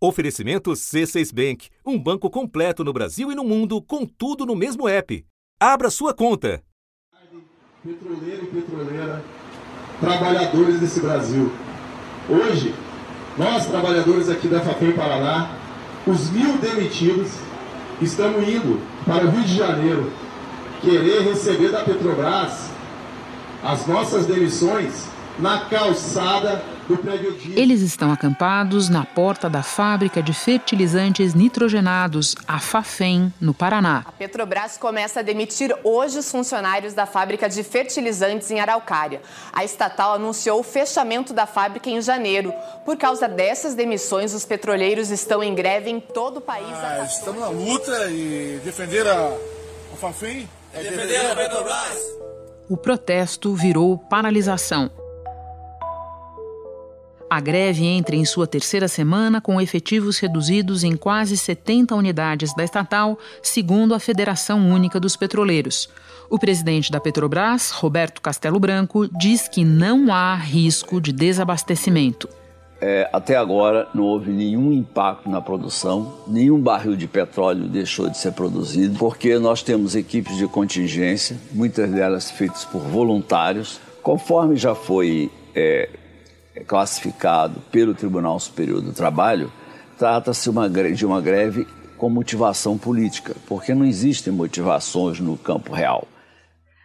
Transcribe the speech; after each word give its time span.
Oferecimento 0.00 0.70
C6 0.70 1.34
Bank, 1.34 1.70
um 1.84 1.98
banco 1.98 2.30
completo 2.30 2.84
no 2.84 2.92
Brasil 2.92 3.32
e 3.32 3.34
no 3.34 3.42
mundo, 3.42 3.82
com 3.82 4.06
tudo 4.06 4.46
no 4.46 4.54
mesmo 4.54 4.88
app. 4.88 5.26
Abra 5.58 5.90
sua 5.90 6.14
conta. 6.14 6.62
Petroleiro 7.82 8.44
e 8.44 8.46
petroleira, 8.46 9.24
trabalhadores 9.98 10.78
desse 10.78 11.00
Brasil. 11.00 11.50
Hoje, 12.28 12.72
nós 13.36 13.66
trabalhadores 13.66 14.28
aqui 14.28 14.46
da 14.46 14.60
FAPEM 14.60 14.92
Paraná, 14.92 15.58
os 16.06 16.30
mil 16.30 16.58
demitidos, 16.58 17.32
estamos 18.00 18.48
indo 18.48 18.80
para 19.04 19.26
o 19.26 19.30
Rio 19.30 19.42
de 19.42 19.56
Janeiro 19.56 20.12
querer 20.80 21.22
receber 21.22 21.70
da 21.70 21.82
Petrobras 21.82 22.70
as 23.64 23.84
nossas 23.88 24.26
demissões 24.26 25.08
na 25.40 25.60
calçada. 25.62 26.62
Eles 27.54 27.82
estão 27.82 28.10
acampados 28.10 28.88
na 28.88 29.04
porta 29.04 29.48
da 29.48 29.62
fábrica 29.62 30.22
de 30.22 30.32
fertilizantes 30.32 31.34
nitrogenados, 31.34 32.34
a 32.46 32.58
Fafem, 32.58 33.32
no 33.40 33.52
Paraná. 33.52 34.04
A 34.06 34.12
Petrobras 34.12 34.76
começa 34.76 35.20
a 35.20 35.22
demitir 35.22 35.74
hoje 35.84 36.18
os 36.18 36.30
funcionários 36.30 36.94
da 36.94 37.04
fábrica 37.04 37.48
de 37.48 37.62
fertilizantes 37.62 38.50
em 38.50 38.60
Araucária. 38.60 39.20
A 39.52 39.64
estatal 39.64 40.14
anunciou 40.14 40.60
o 40.60 40.62
fechamento 40.62 41.32
da 41.32 41.46
fábrica 41.46 41.90
em 41.90 42.00
janeiro. 42.00 42.52
Por 42.84 42.96
causa 42.96 43.28
dessas 43.28 43.74
demissões, 43.74 44.32
os 44.32 44.44
petroleiros 44.44 45.10
estão 45.10 45.42
em 45.42 45.54
greve 45.54 45.90
em 45.90 46.00
todo 46.00 46.38
o 46.38 46.40
país. 46.40 46.72
Ah, 46.72 47.04
estamos 47.04 47.40
na 47.40 47.48
luta 47.48 48.10
e 48.10 48.60
defender 48.64 49.06
a, 49.06 49.28
a 49.92 49.96
Fafem 49.96 50.48
é 50.72 50.82
defender 50.82 51.30
a 51.30 51.36
Petrobras. 51.36 52.18
O 52.68 52.76
protesto 52.76 53.54
virou 53.54 53.96
paralisação. 53.96 54.90
A 57.30 57.40
greve 57.40 57.84
entra 57.84 58.16
em 58.16 58.24
sua 58.24 58.46
terceira 58.46 58.88
semana 58.88 59.38
com 59.38 59.60
efetivos 59.60 60.18
reduzidos 60.18 60.82
em 60.82 60.96
quase 60.96 61.36
70 61.36 61.94
unidades 61.94 62.54
da 62.54 62.64
estatal, 62.64 63.18
segundo 63.42 63.94
a 63.94 64.00
Federação 64.00 64.66
Única 64.70 64.98
dos 64.98 65.14
Petroleiros. 65.14 65.90
O 66.30 66.38
presidente 66.38 66.90
da 66.90 66.98
Petrobras, 66.98 67.70
Roberto 67.70 68.22
Castelo 68.22 68.58
Branco, 68.58 69.06
diz 69.18 69.46
que 69.46 69.62
não 69.62 70.12
há 70.12 70.34
risco 70.34 71.02
de 71.02 71.12
desabastecimento. 71.12 72.28
É, 72.80 73.10
até 73.12 73.36
agora 73.36 73.88
não 73.94 74.04
houve 74.04 74.30
nenhum 74.30 74.72
impacto 74.72 75.28
na 75.28 75.40
produção, 75.40 76.14
nenhum 76.26 76.58
barril 76.58 76.96
de 76.96 77.08
petróleo 77.08 77.64
deixou 77.68 78.08
de 78.08 78.16
ser 78.16 78.32
produzido, 78.32 78.96
porque 78.98 79.38
nós 79.38 79.62
temos 79.62 79.94
equipes 79.94 80.36
de 80.36 80.46
contingência, 80.46 81.36
muitas 81.52 81.90
delas 81.90 82.30
feitas 82.30 82.64
por 82.64 82.80
voluntários, 82.80 83.80
conforme 84.00 84.56
já 84.56 84.74
foi 84.76 85.30
é, 85.54 85.88
classificado 86.66 87.60
pelo 87.70 87.94
Tribunal 87.94 88.38
Superior 88.38 88.80
do 88.80 88.92
Trabalho, 88.92 89.52
trata-se 89.98 90.50
de 90.94 91.06
uma 91.06 91.20
greve 91.20 91.66
com 91.96 92.08
motivação 92.08 92.78
política, 92.78 93.34
porque 93.46 93.74
não 93.74 93.84
existem 93.84 94.32
motivações 94.32 95.18
no 95.18 95.36
campo 95.36 95.72
real. 95.72 96.06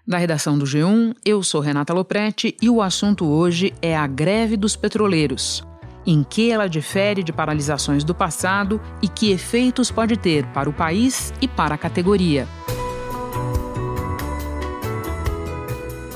Da 0.05 0.17
redação 0.17 0.57
do 0.57 0.65
G1, 0.65 1.15
eu 1.23 1.41
sou 1.43 1.61
Renata 1.61 1.93
Loprete 1.93 2.57
e 2.61 2.69
o 2.69 2.81
assunto 2.81 3.25
hoje 3.25 3.73
é 3.81 3.95
a 3.95 4.05
greve 4.05 4.57
dos 4.57 4.75
petroleiros. 4.75 5.63
Em 6.05 6.23
que 6.23 6.51
ela 6.51 6.67
difere 6.67 7.23
de 7.23 7.31
paralisações 7.31 8.03
do 8.03 8.13
passado 8.13 8.81
e 9.01 9.07
que 9.07 9.31
efeitos 9.31 9.89
pode 9.89 10.17
ter 10.17 10.45
para 10.47 10.69
o 10.69 10.73
país 10.73 11.33
e 11.41 11.47
para 11.47 11.75
a 11.75 11.77
categoria. 11.77 12.45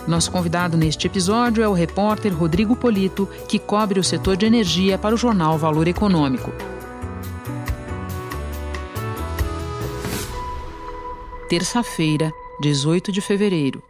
Nosso 0.08 0.31
convidado 0.31 0.77
neste 0.77 1.05
episódio 1.05 1.61
é 1.61 1.67
o 1.67 1.73
repórter 1.73 2.33
Rodrigo 2.33 2.77
Polito, 2.77 3.27
que 3.50 3.59
cobre 3.59 4.00
o 4.00 4.03
setor 4.03 4.38
de 4.38 4.45
energia 4.45 4.97
para 4.97 5.14
o 5.14 5.17
jornal 5.17 5.58
Valor 5.58 5.86
Econômico. 5.86 6.49
Terça-feira, 11.49 12.31
18 12.61 13.11
de 13.11 13.19
fevereiro. 13.19 13.83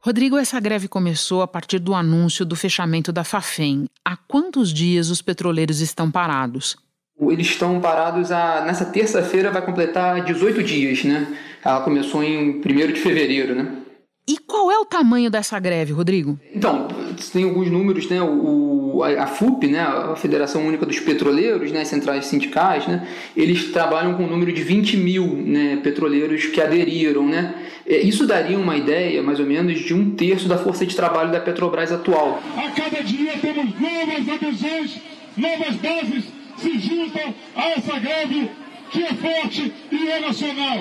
Rodrigo, 0.00 0.38
essa 0.38 0.58
greve 0.60 0.88
começou 0.88 1.42
a 1.42 1.46
partir 1.46 1.78
do 1.78 1.94
anúncio 1.94 2.46
do 2.46 2.56
fechamento 2.56 3.12
da 3.12 3.22
Fafem. 3.22 3.84
Há 4.02 4.16
quantos 4.16 4.72
dias 4.72 5.10
os 5.10 5.20
petroleiros 5.20 5.80
estão 5.80 6.10
parados? 6.10 6.74
Eles 7.20 7.48
estão 7.48 7.80
parados 7.80 8.32
a, 8.32 8.62
nessa 8.64 8.86
terça-feira, 8.86 9.50
vai 9.50 9.60
completar 9.60 10.24
18 10.24 10.62
dias, 10.62 11.04
né? 11.04 11.36
Ela 11.62 11.80
começou 11.80 12.22
em 12.22 12.60
1 12.60 12.62
de 12.62 13.00
fevereiro, 13.00 13.54
né? 13.54 13.85
E 14.28 14.38
qual 14.38 14.72
é 14.72 14.78
o 14.78 14.84
tamanho 14.84 15.30
dessa 15.30 15.56
greve, 15.60 15.92
Rodrigo? 15.92 16.36
Então, 16.52 16.88
tem 17.32 17.44
alguns 17.44 17.70
números, 17.70 18.08
né? 18.08 18.20
O, 18.20 19.00
a, 19.04 19.22
a 19.22 19.26
FUP, 19.28 19.68
né? 19.68 19.78
a 19.80 20.16
Federação 20.16 20.66
Única 20.66 20.84
dos 20.84 20.98
Petroleiros, 20.98 21.70
né? 21.70 21.84
centrais 21.84 22.26
sindicais, 22.26 22.88
né? 22.88 23.06
eles 23.36 23.70
trabalham 23.70 24.14
com 24.14 24.24
um 24.24 24.26
número 24.26 24.52
de 24.52 24.64
20 24.64 24.96
mil 24.96 25.24
né? 25.26 25.76
petroleiros 25.76 26.46
que 26.46 26.60
aderiram. 26.60 27.24
Né? 27.24 27.54
É, 27.86 27.98
isso 27.98 28.26
daria 28.26 28.58
uma 28.58 28.76
ideia, 28.76 29.22
mais 29.22 29.38
ou 29.38 29.46
menos, 29.46 29.78
de 29.78 29.94
um 29.94 30.10
terço 30.10 30.48
da 30.48 30.58
força 30.58 30.84
de 30.84 30.96
trabalho 30.96 31.30
da 31.30 31.38
Petrobras 31.38 31.92
atual. 31.92 32.42
A 32.56 32.68
cada 32.72 33.04
dia 33.04 33.32
temos 33.40 33.66
novas 33.78 34.28
adesões, 34.28 35.00
novas 35.36 35.76
bases 35.76 36.24
se 36.58 36.78
juntam 36.80 37.32
a 37.54 37.68
essa 37.68 37.98
greve 38.00 38.50
que 38.90 39.04
é 39.04 39.14
forte 39.14 39.72
e 39.92 40.08
é 40.08 40.20
nacional. 40.20 40.78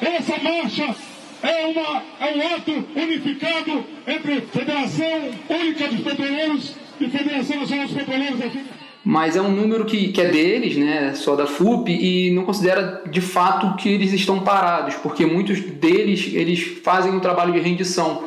Essa 0.00 0.38
marcha 0.42 1.11
é, 1.42 1.66
uma, 1.66 2.02
é 2.20 2.36
um 2.36 2.54
ato 2.54 2.84
unificado 2.94 3.84
entre 4.06 4.40
Federação 4.42 5.30
Única 5.48 5.88
dos 5.88 6.00
Petroleiros 6.00 6.74
e 7.00 7.08
Federação 7.08 7.60
Nacional 7.60 7.86
dos 7.86 7.96
Petroleiros 7.96 8.40
aqui. 8.40 8.64
Mas 9.04 9.34
é 9.34 9.42
um 9.42 9.50
número 9.50 9.84
que, 9.84 10.12
que 10.12 10.20
é 10.20 10.28
deles, 10.30 10.76
né, 10.76 11.12
só 11.14 11.34
da 11.34 11.46
FUP, 11.46 11.90
e 11.90 12.30
não 12.30 12.44
considera 12.44 13.02
de 13.10 13.20
fato 13.20 13.76
que 13.76 13.88
eles 13.88 14.12
estão 14.12 14.40
parados, 14.40 14.94
porque 14.94 15.26
muitos 15.26 15.60
deles 15.60 16.30
eles 16.32 16.62
fazem 16.84 17.12
um 17.12 17.18
trabalho 17.18 17.52
de 17.52 17.58
rendição. 17.58 18.24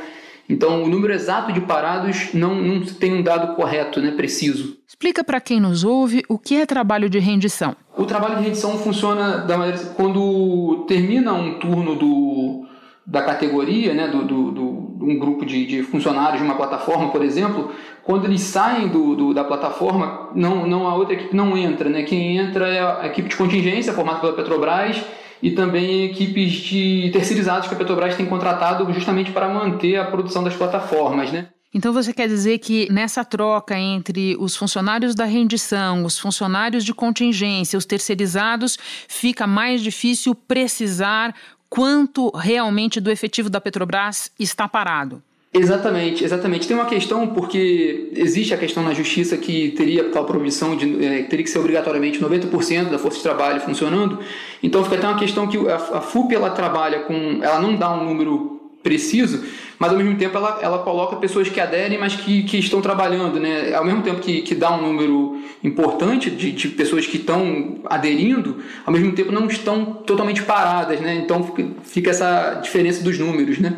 Então, 0.48 0.84
o 0.84 0.88
número 0.88 1.14
exato 1.14 1.52
de 1.54 1.62
parados 1.62 2.34
não, 2.34 2.56
não 2.56 2.82
tem 2.82 3.14
um 3.14 3.24
dado 3.24 3.56
correto, 3.56 4.02
né, 4.02 4.12
preciso. 4.12 4.78
Explica 4.86 5.24
para 5.24 5.40
quem 5.40 5.60
nos 5.60 5.84
ouve 5.84 6.24
o 6.28 6.38
que 6.38 6.56
é 6.56 6.66
trabalho 6.66 7.10
de 7.10 7.20
rendição. 7.20 7.76
O 7.98 8.04
trabalho 8.04 8.36
de 8.36 8.44
rendição 8.44 8.78
funciona 8.78 9.38
da 9.38 9.58
maneira 9.58 9.80
quando 9.96 10.86
termina 10.88 11.34
um 11.34 11.58
turno 11.58 11.96
do, 11.96 12.65
da 13.06 13.22
categoria, 13.22 13.94
né, 13.94 14.08
do, 14.08 14.24
do, 14.24 14.52
do 14.52 14.96
um 15.02 15.20
grupo 15.20 15.46
de, 15.46 15.66
de, 15.66 15.84
funcionários 15.84 16.40
de 16.40 16.46
uma 16.46 16.56
plataforma, 16.56 17.12
por 17.12 17.24
exemplo, 17.24 17.72
quando 18.04 18.26
eles 18.26 18.42
saem 18.42 18.88
do, 18.88 19.16
do, 19.16 19.34
da 19.34 19.44
plataforma, 19.44 20.30
não, 20.34 20.68
não 20.68 20.88
a 20.88 20.96
outra 20.96 21.14
equipe 21.14 21.36
não 21.36 21.56
entra, 21.56 21.90
né? 21.90 22.04
Quem 22.04 22.38
entra 22.38 22.68
é 22.68 22.80
a 22.80 23.06
equipe 23.06 23.30
de 23.30 23.36
contingência 23.36 23.94
formada 23.94 24.20
pela 24.20 24.34
Petrobras 24.34 25.04
e 25.42 25.52
também 25.52 26.06
equipes 26.06 26.54
de 26.54 27.12
terceirizados 27.14 27.68
que 27.68 27.76
a 27.76 27.78
Petrobras 27.78 28.16
tem 28.16 28.26
contratado 28.26 28.92
justamente 28.92 29.32
para 29.32 29.48
manter 29.48 29.98
a 29.98 30.06
produção 30.06 30.44
das 30.44 30.56
plataformas, 30.56 31.32
né? 31.32 31.50
Então 31.76 31.92
você 31.92 32.14
quer 32.14 32.30
dizer 32.30 32.60
que 32.60 32.90
nessa 32.90 33.26
troca 33.26 33.78
entre 33.78 34.38
os 34.40 34.56
funcionários 34.56 35.14
da 35.14 35.26
rendição, 35.26 36.06
os 36.06 36.18
funcionários 36.18 36.86
de 36.86 36.94
contingência, 36.94 37.78
os 37.78 37.86
terceirizados, 37.86 38.78
fica 39.10 39.46
mais 39.46 39.84
difícil 39.84 40.34
precisar 40.34 41.36
quanto 41.76 42.30
realmente 42.30 43.02
do 43.02 43.12
efetivo 43.12 43.50
da 43.50 43.60
Petrobras 43.60 44.32
está 44.40 44.66
parado. 44.66 45.22
Exatamente, 45.54 46.24
exatamente. 46.24 46.68
Tem 46.68 46.76
uma 46.76 46.86
questão 46.86 47.28
porque 47.28 48.12
existe 48.16 48.54
a 48.54 48.58
questão 48.58 48.84
na 48.84 48.94
justiça 48.94 49.38
que 49.38 49.72
teria 49.72 50.10
a 50.14 50.24
proibição 50.24 50.76
de 50.76 51.06
é, 51.06 51.24
teria 51.24 51.44
que 51.44 51.50
ser 51.50 51.60
obrigatoriamente 51.60 52.20
90% 52.20 52.90
da 52.90 53.00
força 53.00 53.18
de 53.18 53.24
trabalho 53.24 53.62
funcionando. 53.62 54.20
Então 54.64 54.84
fica 54.84 54.98
até 54.98 55.08
uma 55.08 55.18
questão 55.20 55.48
que 55.48 55.58
a, 55.70 55.76
a 55.76 56.02
FUP 56.02 56.34
ela 56.34 56.50
trabalha 56.50 57.02
com, 57.02 57.40
ela 57.42 57.60
não 57.62 57.76
dá 57.76 57.94
um 57.94 58.04
número 58.04 58.55
preciso, 58.86 59.44
mas 59.80 59.92
ao 59.92 59.98
mesmo 59.98 60.16
tempo 60.16 60.38
ela, 60.38 60.60
ela 60.62 60.80
coloca 60.80 61.16
pessoas 61.16 61.50
que 61.50 61.60
aderem, 61.60 61.98
mas 61.98 62.16
que, 62.16 62.44
que 62.44 62.60
estão 62.60 62.84
trabalhando, 62.84 63.40
né? 63.40 63.74
Ao 63.74 63.84
mesmo 63.84 64.04
tempo 64.04 64.22
que, 64.22 64.44
que 64.44 64.54
dá 64.54 64.72
um 64.72 64.80
número 64.80 65.42
importante 65.64 66.30
de, 66.30 66.52
de 66.52 66.68
pessoas 66.68 67.08
que 67.08 67.18
estão 67.18 67.80
aderindo, 67.86 68.60
ao 68.86 68.94
mesmo 68.94 69.12
tempo 69.14 69.32
não 69.32 69.48
estão 69.48 69.86
totalmente 69.86 70.44
paradas, 70.44 71.02
né? 71.02 71.16
Então 71.16 71.52
fica, 71.84 72.12
essa 72.12 72.60
diferença 72.64 73.04
dos 73.04 73.18
números, 73.18 73.58
né? 73.58 73.76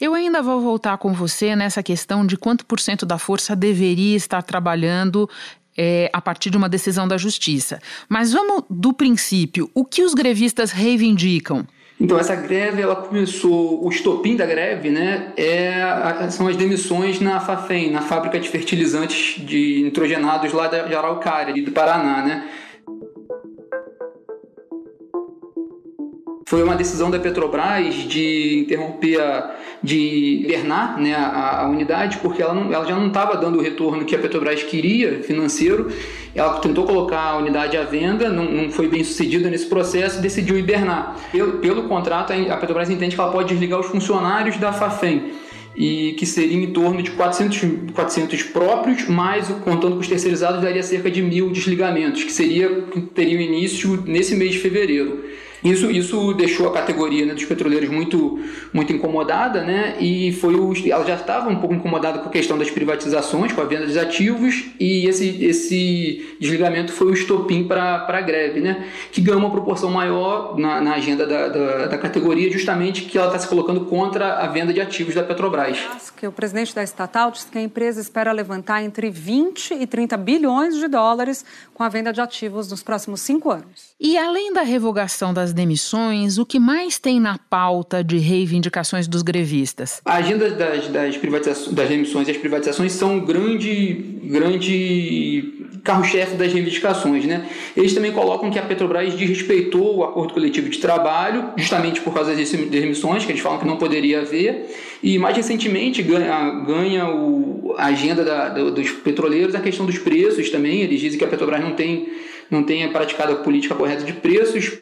Eu 0.00 0.14
ainda 0.14 0.40
vou 0.40 0.60
voltar 0.60 0.96
com 0.98 1.12
você 1.12 1.56
nessa 1.56 1.82
questão 1.82 2.24
de 2.24 2.36
quanto 2.36 2.64
por 2.64 2.78
cento 2.78 3.04
da 3.04 3.18
força 3.18 3.56
deveria 3.56 4.16
estar 4.16 4.42
trabalhando 4.42 5.28
é, 5.76 6.08
a 6.12 6.20
partir 6.20 6.50
de 6.50 6.56
uma 6.56 6.68
decisão 6.68 7.08
da 7.08 7.18
justiça. 7.18 7.80
Mas 8.08 8.32
vamos 8.32 8.62
do 8.70 8.92
princípio. 8.92 9.68
O 9.74 9.84
que 9.84 10.02
os 10.02 10.14
grevistas 10.14 10.70
reivindicam? 10.70 11.66
Então 11.98 12.18
essa 12.18 12.34
greve 12.34 12.82
ela 12.82 12.94
começou, 12.94 13.82
o 13.82 13.88
estopim 13.88 14.36
da 14.36 14.44
greve, 14.44 14.90
né, 14.90 15.32
é, 15.36 16.28
são 16.30 16.46
as 16.46 16.54
demissões 16.54 17.20
na 17.20 17.40
Fafem, 17.40 17.90
na 17.90 18.02
fábrica 18.02 18.38
de 18.38 18.48
fertilizantes 18.48 19.42
de 19.44 19.82
nitrogenados 19.82 20.52
lá 20.52 20.66
de 20.66 20.94
Araucária, 20.94 21.54
do 21.64 21.72
Paraná, 21.72 22.22
né. 22.22 22.48
Foi 26.48 26.62
uma 26.62 26.76
decisão 26.76 27.10
da 27.10 27.18
Petrobras 27.18 27.92
de 27.92 28.60
interromper, 28.60 29.20
a, 29.20 29.56
de 29.82 30.44
hibernar 30.44 30.96
né, 30.96 31.12
a, 31.12 31.62
a 31.62 31.68
unidade, 31.68 32.18
porque 32.18 32.40
ela, 32.40 32.54
não, 32.54 32.72
ela 32.72 32.86
já 32.86 32.94
não 32.94 33.08
estava 33.08 33.36
dando 33.36 33.58
o 33.58 33.60
retorno 33.60 34.04
que 34.04 34.14
a 34.14 34.18
Petrobras 34.20 34.62
queria, 34.62 35.24
financeiro. 35.24 35.90
Ela 36.36 36.60
tentou 36.60 36.84
colocar 36.86 37.20
a 37.20 37.36
unidade 37.36 37.76
à 37.76 37.82
venda, 37.82 38.28
não, 38.28 38.44
não 38.44 38.70
foi 38.70 38.86
bem 38.86 39.02
sucedida 39.02 39.50
nesse 39.50 39.66
processo 39.66 40.20
e 40.20 40.22
decidiu 40.22 40.56
hibernar. 40.56 41.16
Pelo, 41.32 41.54
pelo 41.54 41.88
contrato, 41.88 42.32
a 42.32 42.56
Petrobras 42.56 42.90
entende 42.90 43.16
que 43.16 43.20
ela 43.20 43.32
pode 43.32 43.48
desligar 43.48 43.80
os 43.80 43.86
funcionários 43.86 44.56
da 44.56 44.72
FAFEM 44.72 45.32
e 45.74 46.12
que 46.12 46.24
seria 46.24 46.56
em 46.56 46.70
torno 46.70 47.02
de 47.02 47.10
400, 47.10 47.92
400 47.92 48.44
próprios, 48.44 49.08
mais 49.08 49.48
contando 49.64 49.94
com 49.94 50.00
os 50.00 50.06
terceirizados 50.06 50.62
daria 50.62 50.84
cerca 50.84 51.10
de 51.10 51.22
mil 51.22 51.50
desligamentos, 51.50 52.22
que 52.22 52.32
seria 52.32 52.84
teria 53.12 53.40
início 53.42 54.00
nesse 54.06 54.36
mês 54.36 54.52
de 54.52 54.60
fevereiro. 54.60 55.24
Isso, 55.70 55.90
isso 55.90 56.32
deixou 56.34 56.68
a 56.68 56.72
categoria 56.72 57.26
né, 57.26 57.34
dos 57.34 57.44
petroleiros 57.44 57.88
muito, 57.88 58.38
muito 58.72 58.92
incomodada, 58.92 59.62
né? 59.62 59.96
E 59.98 60.32
foi 60.32 60.54
o, 60.54 60.72
ela 60.88 61.04
já 61.04 61.16
estava 61.16 61.48
um 61.50 61.56
pouco 61.56 61.74
incomodada 61.74 62.20
com 62.20 62.28
a 62.28 62.32
questão 62.32 62.56
das 62.56 62.70
privatizações, 62.70 63.52
com 63.52 63.60
a 63.60 63.64
venda 63.64 63.84
dos 63.84 63.96
ativos, 63.96 64.66
e 64.78 65.08
esse, 65.08 65.44
esse 65.44 66.36
desligamento 66.40 66.92
foi 66.92 67.08
o 67.08 67.12
estopim 67.12 67.64
para 67.64 68.06
a 68.06 68.20
greve, 68.20 68.60
né? 68.60 68.86
Que 69.10 69.20
ganhou 69.20 69.40
uma 69.40 69.50
proporção 69.50 69.90
maior 69.90 70.56
na, 70.56 70.80
na 70.80 70.94
agenda 70.94 71.26
da, 71.26 71.48
da, 71.48 71.86
da, 71.88 71.98
categoria, 71.98 72.50
justamente 72.50 73.02
que 73.02 73.18
ela 73.18 73.26
está 73.28 73.38
se 73.38 73.48
colocando 73.48 73.86
contra 73.86 74.34
a 74.34 74.46
venda 74.46 74.72
de 74.72 74.80
ativos 74.80 75.14
da 75.14 75.24
Petrobras. 75.24 75.78
Que 76.16 76.26
o 76.26 76.32
presidente 76.32 76.74
da 76.74 76.82
estatal 76.82 77.30
disse 77.30 77.46
que 77.46 77.58
a 77.58 77.62
empresa 77.62 78.00
espera 78.00 78.30
levantar 78.30 78.84
entre 78.84 79.10
20 79.10 79.74
e 79.74 79.86
30 79.86 80.16
bilhões 80.16 80.76
de 80.76 80.86
dólares 80.86 81.44
com 81.74 81.82
a 81.82 81.88
venda 81.88 82.12
de 82.12 82.20
ativos 82.20 82.70
nos 82.70 82.82
próximos 82.82 83.20
cinco 83.20 83.50
anos. 83.50 83.95
E 83.98 84.18
além 84.18 84.52
da 84.52 84.60
revogação 84.60 85.32
das 85.32 85.54
demissões, 85.54 86.36
o 86.36 86.44
que 86.44 86.60
mais 86.60 86.98
tem 86.98 87.18
na 87.18 87.38
pauta 87.38 88.04
de 88.04 88.18
reivindicações 88.18 89.08
dos 89.08 89.22
grevistas? 89.22 90.02
A 90.04 90.16
agenda 90.16 90.50
das, 90.50 90.88
das, 90.88 91.16
privatizações, 91.16 91.74
das 91.74 91.88
demissões 91.88 92.28
e 92.28 92.30
as 92.30 92.36
privatizações 92.36 92.92
são 92.92 93.14
um 93.14 93.20
grande, 93.24 93.94
grande 94.24 95.80
carro-chefe 95.82 96.36
das 96.36 96.52
reivindicações. 96.52 97.24
Né? 97.24 97.48
Eles 97.74 97.94
também 97.94 98.12
colocam 98.12 98.50
que 98.50 98.58
a 98.58 98.62
Petrobras 98.62 99.14
desrespeitou 99.14 99.96
o 99.96 100.04
acordo 100.04 100.34
coletivo 100.34 100.68
de 100.68 100.78
trabalho, 100.78 101.52
justamente 101.56 102.02
por 102.02 102.12
causa 102.12 102.36
das 102.36 102.50
demissões, 102.50 103.24
que 103.24 103.32
eles 103.32 103.40
falam 103.40 103.58
que 103.58 103.66
não 103.66 103.78
poderia 103.78 104.20
haver, 104.20 104.76
e 105.02 105.18
mais 105.18 105.34
recentemente 105.34 106.02
ganha, 106.02 106.50
ganha 106.66 107.08
o, 107.08 107.74
a 107.78 107.86
agenda 107.86 108.22
da, 108.22 108.50
dos 108.50 108.90
petroleiros 108.90 109.54
a 109.54 109.60
questão 109.60 109.86
dos 109.86 109.96
preços 109.96 110.50
também. 110.50 110.82
Eles 110.82 111.00
dizem 111.00 111.18
que 111.18 111.24
a 111.24 111.28
Petrobras 111.28 111.62
não 111.62 111.72
tem 111.72 112.08
não 112.50 112.62
tenha 112.62 112.90
praticado 112.90 113.32
a 113.32 113.36
política 113.36 113.74
correta 113.74 114.04
de 114.04 114.12
preços. 114.12 114.80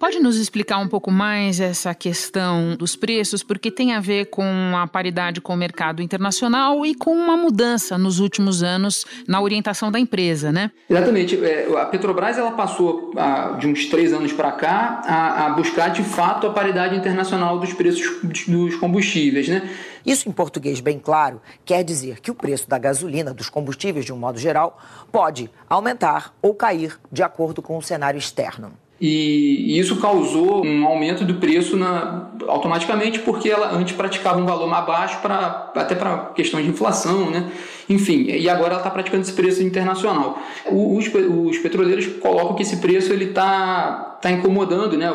Pode 0.00 0.18
nos 0.18 0.38
explicar 0.38 0.78
um 0.78 0.88
pouco 0.88 1.10
mais 1.10 1.60
essa 1.60 1.94
questão 1.94 2.74
dos 2.74 2.96
preços, 2.96 3.42
porque 3.42 3.70
tem 3.70 3.92
a 3.92 4.00
ver 4.00 4.30
com 4.30 4.74
a 4.74 4.86
paridade 4.86 5.42
com 5.42 5.52
o 5.52 5.56
mercado 5.58 6.00
internacional 6.00 6.86
e 6.86 6.94
com 6.94 7.12
uma 7.12 7.36
mudança 7.36 7.98
nos 7.98 8.18
últimos 8.18 8.62
anos 8.62 9.04
na 9.28 9.42
orientação 9.42 9.92
da 9.92 10.00
empresa, 10.00 10.50
né? 10.50 10.70
Exatamente. 10.88 11.44
É, 11.44 11.68
a 11.78 11.84
Petrobras 11.84 12.38
ela 12.38 12.52
passou 12.52 13.12
de 13.58 13.66
uns 13.66 13.90
três 13.90 14.10
anos 14.14 14.32
para 14.32 14.50
cá 14.52 15.02
a, 15.04 15.50
buscar 15.50 15.88
de 15.88 16.02
fato 16.02 16.46
a 16.46 16.50
paridade 16.50 16.96
internacional 16.96 17.58
dos 17.58 17.74
preços 17.74 18.22
dos 18.48 18.76
combustíveis, 18.76 19.48
né? 19.48 19.68
Isso, 20.06 20.30
em 20.30 20.32
português 20.32 20.80
bem 20.80 20.98
claro, 20.98 21.42
quer 21.62 21.84
dizer 21.84 22.20
que 22.20 22.30
o 22.30 22.34
preço 22.34 22.66
da 22.66 22.78
gasolina, 22.78 23.34
dos 23.34 23.50
combustíveis 23.50 24.06
de 24.06 24.14
um 24.14 24.16
modo 24.16 24.38
geral, 24.38 24.80
pode 25.12 25.50
aumentar 25.68 26.34
ou 26.40 26.54
cair 26.54 26.98
de 27.12 27.22
acordo 27.22 27.60
com 27.60 27.76
o 27.76 27.82
cenário 27.82 28.16
externo. 28.16 28.72
E 29.00 29.78
isso 29.78 29.96
causou 29.96 30.64
um 30.64 30.84
aumento 30.84 31.24
do 31.24 31.34
preço 31.34 31.74
na, 31.74 32.28
automaticamente 32.46 33.20
porque 33.20 33.48
ela 33.48 33.74
antes 33.74 33.96
praticava 33.96 34.38
um 34.38 34.44
valor 34.44 34.66
mais 34.68 34.84
baixo 34.84 35.18
para 35.22 35.72
até 35.74 35.94
para 35.94 36.26
questão 36.34 36.60
de 36.60 36.68
inflação, 36.68 37.30
né? 37.30 37.50
Enfim, 37.90 38.26
e 38.28 38.48
agora 38.48 38.68
ela 38.68 38.76
está 38.76 38.88
praticando 38.88 39.22
esse 39.22 39.32
preço 39.32 39.60
internacional. 39.64 40.40
Os, 40.70 41.06
os 41.08 41.58
petroleiros 41.58 42.06
colocam 42.20 42.54
que 42.54 42.62
esse 42.62 42.76
preço 42.76 43.12
ele 43.12 43.24
está 43.24 44.10
tá 44.20 44.30
incomodando, 44.30 44.98
né? 44.98 45.10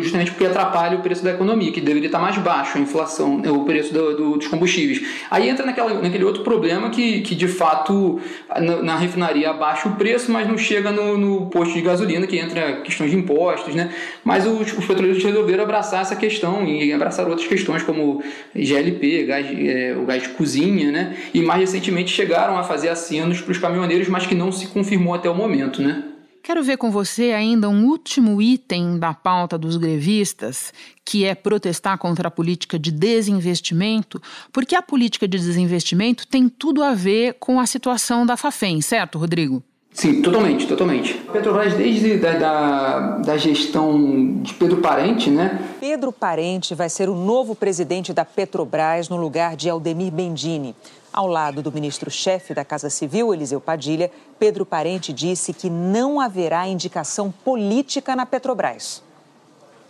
Justamente 0.00 0.32
porque 0.32 0.44
atrapalha 0.44 0.98
o 0.98 1.00
preço 1.00 1.22
da 1.22 1.30
economia, 1.30 1.70
que 1.70 1.80
deveria 1.80 2.08
estar 2.08 2.18
tá 2.18 2.24
mais 2.24 2.36
baixo 2.36 2.76
a 2.76 2.80
inflação, 2.80 3.38
né? 3.38 3.48
o 3.48 3.62
preço 3.62 3.94
do, 3.94 4.16
do, 4.16 4.36
dos 4.36 4.48
combustíveis. 4.48 5.00
Aí 5.30 5.48
entra 5.48 5.64
naquela, 5.64 6.02
naquele 6.02 6.24
outro 6.24 6.42
problema 6.42 6.90
que, 6.90 7.20
que 7.20 7.36
de 7.36 7.46
fato 7.46 8.18
na, 8.50 8.82
na 8.82 8.96
refinaria 8.96 9.50
abaixa 9.50 9.88
o 9.88 9.94
preço, 9.94 10.32
mas 10.32 10.48
não 10.48 10.58
chega 10.58 10.90
no, 10.90 11.16
no, 11.16 11.46
posto 11.46 11.74
de 11.74 11.82
gasolina, 11.82 12.26
que 12.26 12.36
entra 12.36 12.80
questões 12.80 13.12
de 13.12 13.16
impostos, 13.16 13.76
né? 13.76 13.94
Mas 14.24 14.44
os, 14.44 14.76
os 14.76 14.84
petroleiros 14.84 15.22
resolveram 15.22 15.62
abraçar 15.62 16.02
essa 16.02 16.16
questão 16.16 16.66
e 16.66 16.92
abraçar 16.92 17.28
outras 17.28 17.46
questões 17.46 17.84
como 17.84 18.20
GLP, 18.56 19.24
gás, 19.24 19.46
é, 19.46 19.96
o 19.96 20.04
gás 20.04 20.24
de 20.24 20.30
cozinha, 20.30 20.90
né? 20.90 21.16
E 21.32 21.40
mais 21.40 21.60
recentemente 21.60 22.12
chegaram 22.18 22.58
a 22.58 22.64
fazer 22.64 22.88
acenos 22.88 23.40
para 23.40 23.52
os 23.52 23.58
caminhoneiros, 23.58 24.08
mas 24.08 24.26
que 24.26 24.34
não 24.34 24.50
se 24.50 24.66
confirmou 24.66 25.14
até 25.14 25.30
o 25.30 25.34
momento, 25.34 25.80
né? 25.80 26.02
Quero 26.42 26.64
ver 26.64 26.76
com 26.76 26.90
você 26.90 27.30
ainda 27.32 27.68
um 27.68 27.84
último 27.84 28.42
item 28.42 28.98
da 28.98 29.14
pauta 29.14 29.56
dos 29.56 29.76
grevistas, 29.76 30.72
que 31.04 31.24
é 31.24 31.34
protestar 31.34 31.96
contra 31.96 32.26
a 32.26 32.30
política 32.30 32.76
de 32.76 32.90
desinvestimento, 32.90 34.20
porque 34.52 34.74
a 34.74 34.82
política 34.82 35.28
de 35.28 35.38
desinvestimento 35.38 36.26
tem 36.26 36.48
tudo 36.48 36.82
a 36.82 36.92
ver 36.92 37.34
com 37.34 37.60
a 37.60 37.66
situação 37.66 38.26
da 38.26 38.36
Fafem, 38.36 38.80
certo, 38.80 39.16
Rodrigo? 39.16 39.62
Sim, 39.98 40.22
totalmente, 40.22 40.64
totalmente. 40.64 41.14
Petrobras, 41.32 41.74
desde 41.74 42.18
da, 42.18 42.38
da, 42.38 42.98
da, 43.18 43.36
gestão 43.36 44.38
de 44.40 44.54
Pedro 44.54 44.76
Parente, 44.76 45.28
né? 45.28 45.60
Pedro 45.80 46.12
Parente 46.12 46.72
vai 46.72 46.88
ser 46.88 47.08
o 47.08 47.16
novo 47.16 47.56
presidente 47.56 48.12
da 48.12 48.24
Petrobras 48.24 49.08
no 49.08 49.16
lugar 49.16 49.56
de 49.56 49.68
Aldemir 49.68 50.12
Bendini. 50.12 50.76
Ao 51.12 51.26
lado 51.26 51.60
do 51.62 51.72
ministro-chefe 51.72 52.54
da 52.54 52.64
Casa 52.64 52.88
Civil, 52.88 53.34
Eliseu 53.34 53.60
Padilha, 53.60 54.08
Pedro 54.38 54.64
Parente 54.64 55.12
disse 55.12 55.52
que 55.52 55.68
não 55.68 56.20
haverá 56.20 56.68
indicação 56.68 57.34
política 57.44 58.14
na 58.14 58.24
Petrobras. 58.24 59.02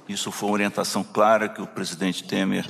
Isso 0.08 0.32
foi 0.32 0.48
uma 0.48 0.54
orientação 0.54 1.04
clara 1.04 1.50
que 1.50 1.60
o 1.60 1.66
presidente 1.66 2.24
Temer 2.24 2.64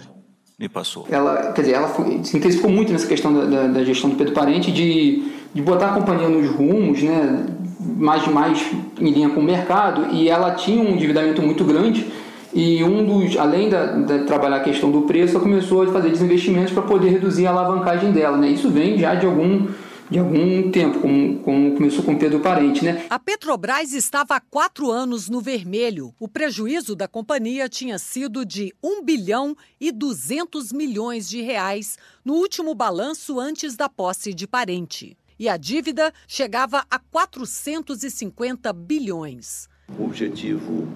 me 0.59 0.69
passou. 0.69 1.07
Ela, 1.09 1.53
quer 1.53 1.63
dizer, 1.63 1.77
ela 1.77 1.89
foi, 1.89 2.25
se 2.25 2.37
intensificou 2.37 2.69
muito 2.69 2.93
nessa 2.93 3.07
questão 3.07 3.33
da, 3.33 3.45
da, 3.45 3.67
da, 3.69 3.85
gestão 3.85 4.11
do 4.11 4.17
Pedro 4.17 4.35
Parente 4.35 4.73
de, 4.73 5.38
de 5.55 5.63
botar 5.63 5.91
a 5.91 5.95
companhia 5.95 6.29
nos 6.29 6.51
rumos, 6.51 7.03
né, 7.03 7.47
mais 7.81 8.27
mais 8.29 8.65
em 9.01 9.11
linha 9.11 9.31
com 9.31 9.41
o 9.41 9.43
mercado, 9.45 10.13
e 10.13 10.29
ela 10.29 10.53
tinha 10.53 10.83
um 10.83 10.91
endividamento 10.95 11.43
muito 11.43 11.65
grande 11.65 12.07
e 12.53 12.83
um 12.83 13.05
dos, 13.05 13.37
além 13.37 13.69
de 13.69 14.25
trabalhar 14.25 14.57
a 14.57 14.61
questão 14.61 14.91
do 14.91 15.03
preço, 15.03 15.35
ela 15.35 15.43
começou 15.43 15.83
a 15.83 15.93
fazer 15.93 16.11
desinvestimentos 16.11 16.73
para 16.73 16.83
poder 16.83 17.11
reduzir 17.11 17.47
a 17.47 17.51
alavancagem 17.51 18.11
dela. 18.13 18.37
Né? 18.37 18.49
Isso 18.51 18.71
vem 18.71 18.99
já 18.99 19.15
de 19.15 19.27
algum 19.27 19.69
de 20.11 20.19
algum 20.19 20.71
tempo, 20.71 21.01
como, 21.01 21.39
como, 21.41 21.75
começou 21.75 22.03
com 22.03 22.17
Pedro 22.17 22.41
Parente, 22.41 22.83
né? 22.83 23.05
A 23.11 23.19
Petrobras 23.19 23.93
estava 23.93 24.37
há 24.37 24.41
quatro 24.41 24.91
anos 24.91 25.29
no 25.29 25.39
vermelho. 25.39 26.15
O 26.19 26.27
prejuízo 26.27 26.97
da 26.97 27.07
companhia 27.07 27.69
tinha 27.69 27.99
sido 27.99 28.43
de 28.43 28.73
1 28.83 29.05
bilhão 29.05 29.55
e 29.79 29.93
200 29.93 30.73
milhões 30.73 31.29
de 31.29 31.43
reais 31.43 31.99
no 32.25 32.37
último 32.37 32.75
balanço 32.75 33.39
antes 33.39 33.77
da 33.77 33.87
posse 33.87 34.33
de 34.33 34.47
Parente. 34.47 35.15
E 35.39 35.49
a 35.49 35.57
dívida 35.57 36.13
chegava 36.27 36.85
a 36.91 36.99
450 36.99 38.73
bilhões. 38.73 39.69
O 39.97 40.05
objetivo 40.05 40.89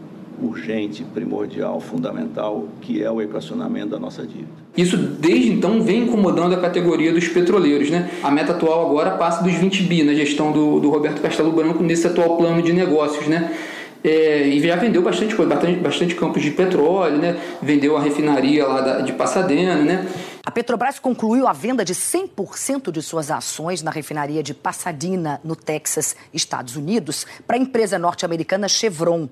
urgente, 0.42 1.04
primordial, 1.04 1.80
fundamental, 1.80 2.66
que 2.80 3.00
é 3.00 3.08
o 3.08 3.22
equacionamento 3.22 3.90
da 3.90 4.00
nossa 4.00 4.26
dívida. 4.26 4.50
Isso 4.76 4.96
desde 4.96 5.52
então 5.52 5.82
vem 5.82 6.02
incomodando 6.02 6.54
a 6.54 6.60
categoria 6.60 7.12
dos 7.12 7.28
petroleiros. 7.28 7.88
Né? 7.88 8.10
A 8.22 8.30
meta 8.32 8.52
atual 8.52 8.84
agora 8.86 9.12
passa 9.12 9.44
dos 9.44 9.54
20 9.54 9.84
bi 9.84 10.02
na 10.02 10.14
gestão 10.14 10.50
do, 10.50 10.80
do 10.80 10.90
Roberto 10.90 11.22
Castelo 11.22 11.52
Branco 11.52 11.82
nesse 11.82 12.08
atual 12.08 12.36
plano 12.36 12.60
de 12.62 12.72
negócios. 12.72 13.28
Né? 13.28 13.54
É, 14.02 14.48
e 14.48 14.58
já 14.60 14.74
vendeu 14.74 15.02
bastante 15.02 15.36
coisa, 15.36 15.54
bastante, 15.54 15.78
bastante 15.78 16.14
campos 16.16 16.42
de 16.42 16.50
petróleo, 16.50 17.18
né? 17.18 17.36
vendeu 17.62 17.96
a 17.96 18.00
refinaria 18.00 18.66
lá 18.66 18.80
da, 18.80 19.00
de 19.02 19.12
Pasadena. 19.12 19.76
Né? 19.76 20.08
A 20.44 20.50
Petrobras 20.50 20.98
concluiu 20.98 21.46
a 21.46 21.52
venda 21.52 21.84
de 21.84 21.94
100% 21.94 22.90
de 22.90 23.00
suas 23.00 23.30
ações 23.30 23.80
na 23.80 23.92
refinaria 23.92 24.42
de 24.42 24.52
Pasadena, 24.52 25.40
no 25.44 25.54
Texas, 25.54 26.16
Estados 26.34 26.74
Unidos, 26.74 27.24
para 27.46 27.56
a 27.56 27.60
empresa 27.60 27.96
norte-americana 27.96 28.66
Chevron. 28.66 29.28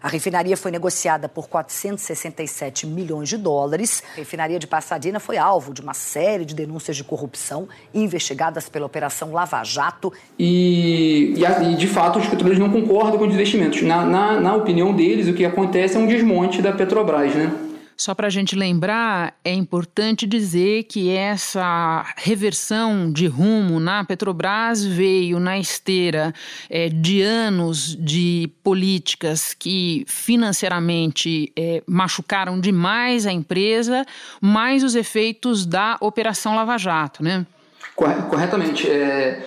A 0.00 0.06
refinaria 0.06 0.56
foi 0.56 0.70
negociada 0.70 1.28
por 1.28 1.48
467 1.48 2.86
milhões 2.86 3.28
de 3.28 3.36
dólares. 3.36 4.04
A 4.14 4.18
refinaria 4.18 4.58
de 4.60 4.68
Passadina 4.68 5.18
foi 5.18 5.36
alvo 5.36 5.74
de 5.74 5.80
uma 5.80 5.94
série 5.94 6.44
de 6.44 6.54
denúncias 6.54 6.96
de 6.96 7.02
corrupção 7.02 7.68
investigadas 7.92 8.68
pela 8.68 8.86
Operação 8.86 9.32
Lava 9.32 9.64
Jato. 9.64 10.12
E, 10.38 11.34
e, 11.36 11.74
de 11.74 11.86
fato, 11.88 12.20
os 12.20 12.28
petroleiros 12.28 12.60
não 12.60 12.70
concordam 12.70 13.18
com 13.18 13.26
os 13.26 13.34
investimentos. 13.34 13.82
Na, 13.82 14.04
na, 14.04 14.40
na 14.40 14.54
opinião 14.54 14.94
deles, 14.94 15.26
o 15.26 15.34
que 15.34 15.44
acontece 15.44 15.96
é 15.96 15.98
um 15.98 16.06
desmonte 16.06 16.62
da 16.62 16.72
Petrobras, 16.72 17.34
né? 17.34 17.52
Só 17.96 18.14
para 18.14 18.26
a 18.26 18.30
gente 18.30 18.56
lembrar, 18.56 19.34
é 19.44 19.52
importante 19.52 20.26
dizer 20.26 20.84
que 20.84 21.10
essa 21.10 22.04
reversão 22.16 23.12
de 23.12 23.26
rumo 23.26 23.78
na 23.78 24.04
Petrobras 24.04 24.84
veio 24.84 25.38
na 25.38 25.58
esteira 25.58 26.34
é, 26.68 26.88
de 26.88 27.22
anos 27.22 27.96
de 27.96 28.50
políticas 28.62 29.54
que 29.54 30.04
financeiramente 30.08 31.52
é, 31.56 31.82
machucaram 31.86 32.58
demais 32.60 33.26
a 33.26 33.32
empresa, 33.32 34.04
mais 34.40 34.82
os 34.82 34.94
efeitos 34.94 35.64
da 35.66 35.96
Operação 36.00 36.54
Lava 36.54 36.76
Jato, 36.78 37.22
né? 37.22 37.46
Corretamente. 37.94 38.90
É, 38.90 39.46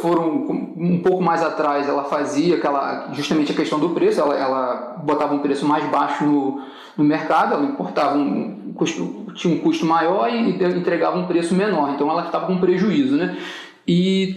foram 0.00 0.28
um 0.76 1.00
pouco 1.02 1.20
mais 1.20 1.42
atrás, 1.42 1.88
ela 1.88 2.04
fazia 2.04 2.56
aquela, 2.56 3.12
justamente 3.12 3.50
a 3.50 3.54
questão 3.54 3.80
do 3.80 3.90
preço, 3.90 4.20
ela, 4.20 4.36
ela 4.36 4.96
botava 5.02 5.34
um 5.34 5.40
preço 5.40 5.66
mais 5.66 5.84
baixo 5.90 6.24
no, 6.24 6.62
no 6.96 7.04
mercado, 7.04 7.54
ela 7.54 7.64
importava 7.64 8.16
um 8.16 8.72
custo, 8.74 9.26
tinha 9.34 9.54
um 9.54 9.58
custo 9.58 9.84
maior 9.84 10.30
e 10.32 10.50
entregava 10.50 11.18
um 11.18 11.26
preço 11.26 11.54
menor, 11.54 11.92
então 11.94 12.10
ela 12.10 12.26
estava 12.26 12.46
com 12.46 12.58
prejuízo, 12.58 13.16
né? 13.16 13.36
E 13.88 14.34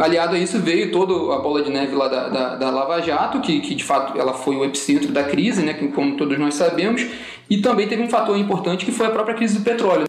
aliado 0.00 0.34
a 0.34 0.38
isso 0.38 0.58
veio 0.58 0.90
toda 0.90 1.12
a 1.34 1.38
bola 1.38 1.62
de 1.62 1.70
neve 1.70 1.94
lá 1.94 2.08
da, 2.08 2.28
da, 2.28 2.56
da, 2.56 2.70
Lava 2.70 3.00
Jato, 3.00 3.40
que, 3.40 3.60
que 3.60 3.76
de 3.76 3.84
fato 3.84 4.18
ela 4.18 4.34
foi 4.34 4.56
o 4.56 4.64
epicentro 4.64 5.12
da 5.12 5.22
crise, 5.22 5.62
né, 5.62 5.74
como 5.74 6.16
todos 6.16 6.36
nós 6.36 6.54
sabemos, 6.54 7.06
e 7.48 7.58
também 7.58 7.86
teve 7.86 8.02
um 8.02 8.10
fator 8.10 8.36
importante 8.36 8.84
que 8.84 8.90
foi 8.90 9.06
a 9.06 9.10
própria 9.10 9.36
crise 9.36 9.58
do 9.58 9.64
petróleo. 9.64 10.06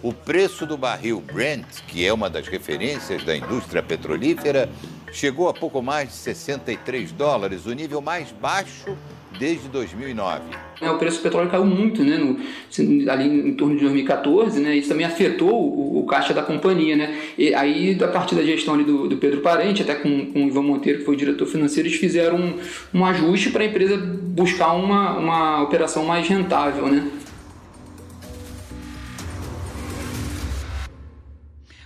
O 0.00 0.12
preço 0.12 0.64
do 0.66 0.76
barril 0.76 1.20
Brent, 1.20 1.66
que 1.88 2.06
é 2.06 2.12
uma 2.12 2.30
das 2.30 2.46
referências 2.46 3.24
da 3.24 3.36
indústria 3.36 3.82
petrolífera, 3.82 4.68
chegou 5.12 5.48
a 5.48 5.54
pouco 5.54 5.82
mais 5.82 6.08
de 6.08 6.14
63 6.14 7.10
dólares, 7.12 7.66
o 7.66 7.72
nível 7.72 8.00
mais 8.00 8.30
baixo 8.30 8.96
desde 9.42 9.68
2009. 9.70 10.44
É, 10.80 10.88
o 10.88 10.98
preço 10.98 11.18
do 11.18 11.24
petróleo 11.24 11.50
caiu 11.50 11.66
muito, 11.66 12.04
né, 12.04 12.16
no, 12.16 12.38
ali 13.10 13.48
em 13.48 13.54
torno 13.54 13.74
de 13.74 13.80
2014, 13.80 14.60
né, 14.60 14.76
isso 14.76 14.88
também 14.88 15.04
afetou 15.04 15.50
o, 15.52 15.98
o 15.98 16.06
caixa 16.06 16.32
da 16.32 16.44
companhia, 16.44 16.94
né, 16.94 17.12
e 17.36 17.52
aí 17.52 17.98
a 18.00 18.06
partir 18.06 18.36
da 18.36 18.42
gestão 18.44 18.74
ali 18.74 18.84
do, 18.84 19.08
do 19.08 19.16
Pedro 19.16 19.40
Parente, 19.40 19.82
até 19.82 19.96
com, 19.96 20.26
com 20.26 20.44
o 20.44 20.46
Ivan 20.46 20.62
Monteiro, 20.62 21.00
que 21.00 21.04
foi 21.04 21.14
o 21.16 21.18
diretor 21.18 21.46
financeiro, 21.46 21.88
eles 21.88 21.98
fizeram 21.98 22.36
um, 22.36 22.54
um 22.94 23.04
ajuste 23.04 23.50
para 23.50 23.64
a 23.64 23.66
empresa 23.66 23.96
buscar 23.96 24.74
uma, 24.74 25.18
uma 25.18 25.62
operação 25.62 26.04
mais 26.04 26.28
rentável, 26.28 26.86
né. 26.86 27.04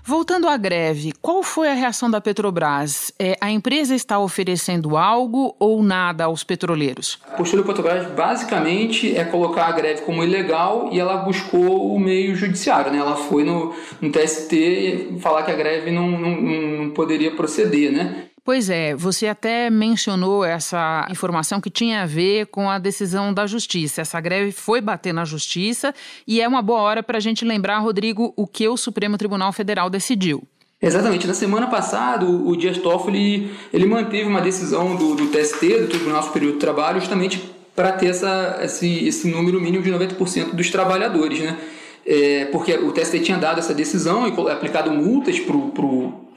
Voltando 0.08 0.46
à 0.46 0.56
greve, 0.56 1.12
qual 1.20 1.42
foi 1.42 1.68
a 1.68 1.74
reação 1.74 2.08
da 2.08 2.20
Petrobras? 2.20 3.12
É, 3.18 3.36
a 3.40 3.50
empresa 3.50 3.92
está 3.92 4.20
oferecendo 4.20 4.96
algo 4.96 5.56
ou 5.58 5.82
nada 5.82 6.26
aos 6.26 6.44
petroleiros? 6.44 7.18
A 7.26 7.34
postura 7.34 7.62
da 7.62 7.66
Petrobras 7.66 8.06
basicamente 8.12 9.16
é 9.16 9.24
colocar 9.24 9.66
a 9.66 9.72
greve 9.72 10.02
como 10.02 10.22
ilegal 10.22 10.90
e 10.92 11.00
ela 11.00 11.16
buscou 11.16 11.92
o 11.92 11.98
meio 11.98 12.36
judiciário. 12.36 12.92
Né? 12.92 12.98
Ela 12.98 13.16
foi 13.16 13.42
no, 13.42 13.74
no 14.00 14.12
TST 14.12 15.18
falar 15.18 15.42
que 15.42 15.50
a 15.50 15.56
greve 15.56 15.90
não, 15.90 16.08
não, 16.08 16.40
não 16.40 16.90
poderia 16.90 17.34
proceder. 17.34 17.90
Né? 17.90 18.26
Pois 18.46 18.70
é, 18.70 18.94
você 18.94 19.26
até 19.26 19.68
mencionou 19.68 20.44
essa 20.44 21.04
informação 21.10 21.60
que 21.60 21.68
tinha 21.68 22.04
a 22.04 22.06
ver 22.06 22.46
com 22.46 22.70
a 22.70 22.78
decisão 22.78 23.34
da 23.34 23.44
justiça. 23.44 24.02
Essa 24.02 24.20
greve 24.20 24.52
foi 24.52 24.80
bater 24.80 25.12
na 25.12 25.24
justiça 25.24 25.92
e 26.24 26.40
é 26.40 26.46
uma 26.46 26.62
boa 26.62 26.80
hora 26.80 27.02
para 27.02 27.16
a 27.18 27.20
gente 27.20 27.44
lembrar, 27.44 27.78
Rodrigo, 27.80 28.32
o 28.36 28.46
que 28.46 28.68
o 28.68 28.76
Supremo 28.76 29.18
Tribunal 29.18 29.52
Federal 29.52 29.90
decidiu. 29.90 30.44
Exatamente. 30.80 31.26
Na 31.26 31.34
semana 31.34 31.66
passada, 31.66 32.24
o 32.24 32.56
Dias 32.56 32.78
Toffoli 32.78 33.50
ele 33.72 33.84
manteve 33.84 34.28
uma 34.28 34.40
decisão 34.40 34.94
do, 34.94 35.16
do 35.16 35.26
TST, 35.26 35.80
do 35.80 35.88
Tribunal 35.88 36.22
Superior 36.22 36.52
do 36.52 36.58
Trabalho, 36.60 37.00
justamente 37.00 37.52
para 37.74 37.90
ter 37.90 38.06
essa, 38.10 38.60
esse, 38.62 39.08
esse 39.08 39.26
número 39.26 39.60
mínimo 39.60 39.82
de 39.82 39.90
90% 39.90 40.54
dos 40.54 40.70
trabalhadores, 40.70 41.40
né? 41.40 41.58
É, 42.06 42.44
porque 42.52 42.72
o 42.74 42.92
TST 42.92 43.18
tinha 43.18 43.36
dado 43.36 43.58
essa 43.58 43.74
decisão 43.74 44.28
e 44.28 44.50
aplicado 44.52 44.92
multas 44.92 45.40
para 45.40 45.56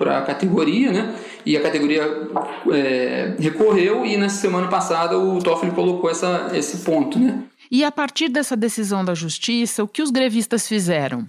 a 0.07 0.21
categoria, 0.21 0.91
né? 0.91 1.15
E 1.45 1.57
a 1.57 1.61
categoria 1.61 2.03
é, 2.71 3.35
recorreu 3.39 4.05
e 4.05 4.15
na 4.15 4.29
semana 4.29 4.67
passada 4.67 5.17
o 5.17 5.39
Toffoli 5.39 5.71
colocou 5.71 6.09
essa, 6.09 6.51
esse 6.53 6.77
ponto, 6.85 7.17
né? 7.17 7.43
E 7.71 7.83
a 7.83 7.91
partir 7.91 8.29
dessa 8.29 8.55
decisão 8.55 9.03
da 9.03 9.13
justiça, 9.13 9.83
o 9.83 9.87
que 9.87 10.01
os 10.01 10.09
grevistas 10.09 10.67
fizeram? 10.67 11.27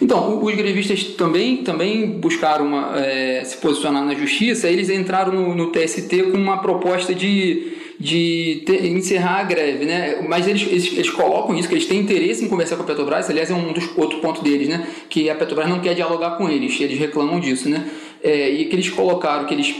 Então, 0.00 0.42
os 0.42 0.54
grevistas 0.54 1.04
também, 1.14 1.64
também 1.64 2.20
buscaram 2.20 2.66
uma, 2.66 2.98
é, 2.98 3.42
se 3.44 3.56
posicionar 3.56 4.04
na 4.04 4.14
justiça, 4.14 4.68
eles 4.68 4.90
entraram 4.90 5.32
no, 5.32 5.54
no 5.54 5.72
TST 5.72 6.30
com 6.30 6.36
uma 6.36 6.58
proposta 6.58 7.14
de 7.14 7.78
de 8.00 8.62
ter, 8.64 8.86
encerrar 8.86 9.40
a 9.40 9.42
greve, 9.42 9.84
né? 9.84 10.24
Mas 10.26 10.48
eles, 10.48 10.62
eles, 10.62 10.86
eles, 10.94 11.10
colocam 11.10 11.54
isso, 11.54 11.68
que 11.68 11.74
eles 11.74 11.86
têm 11.86 12.00
interesse 12.00 12.42
em 12.42 12.48
conversar 12.48 12.76
com 12.76 12.82
a 12.82 12.86
Petrobras, 12.86 13.28
aliás, 13.28 13.50
é 13.50 13.54
um 13.54 13.74
dos 13.74 13.94
outro 13.94 14.20
ponto 14.20 14.42
deles, 14.42 14.68
né? 14.68 14.86
Que 15.10 15.28
a 15.28 15.34
Petrobras 15.34 15.68
não 15.68 15.80
quer 15.80 15.94
dialogar 15.94 16.38
com 16.38 16.48
eles, 16.48 16.80
eles 16.80 16.98
reclamam 16.98 17.38
disso, 17.38 17.68
né? 17.68 17.86
É, 18.22 18.50
e 18.50 18.66
que 18.66 18.76
eles 18.76 18.90
colocaram 18.90 19.46
que 19.46 19.54
eles, 19.54 19.74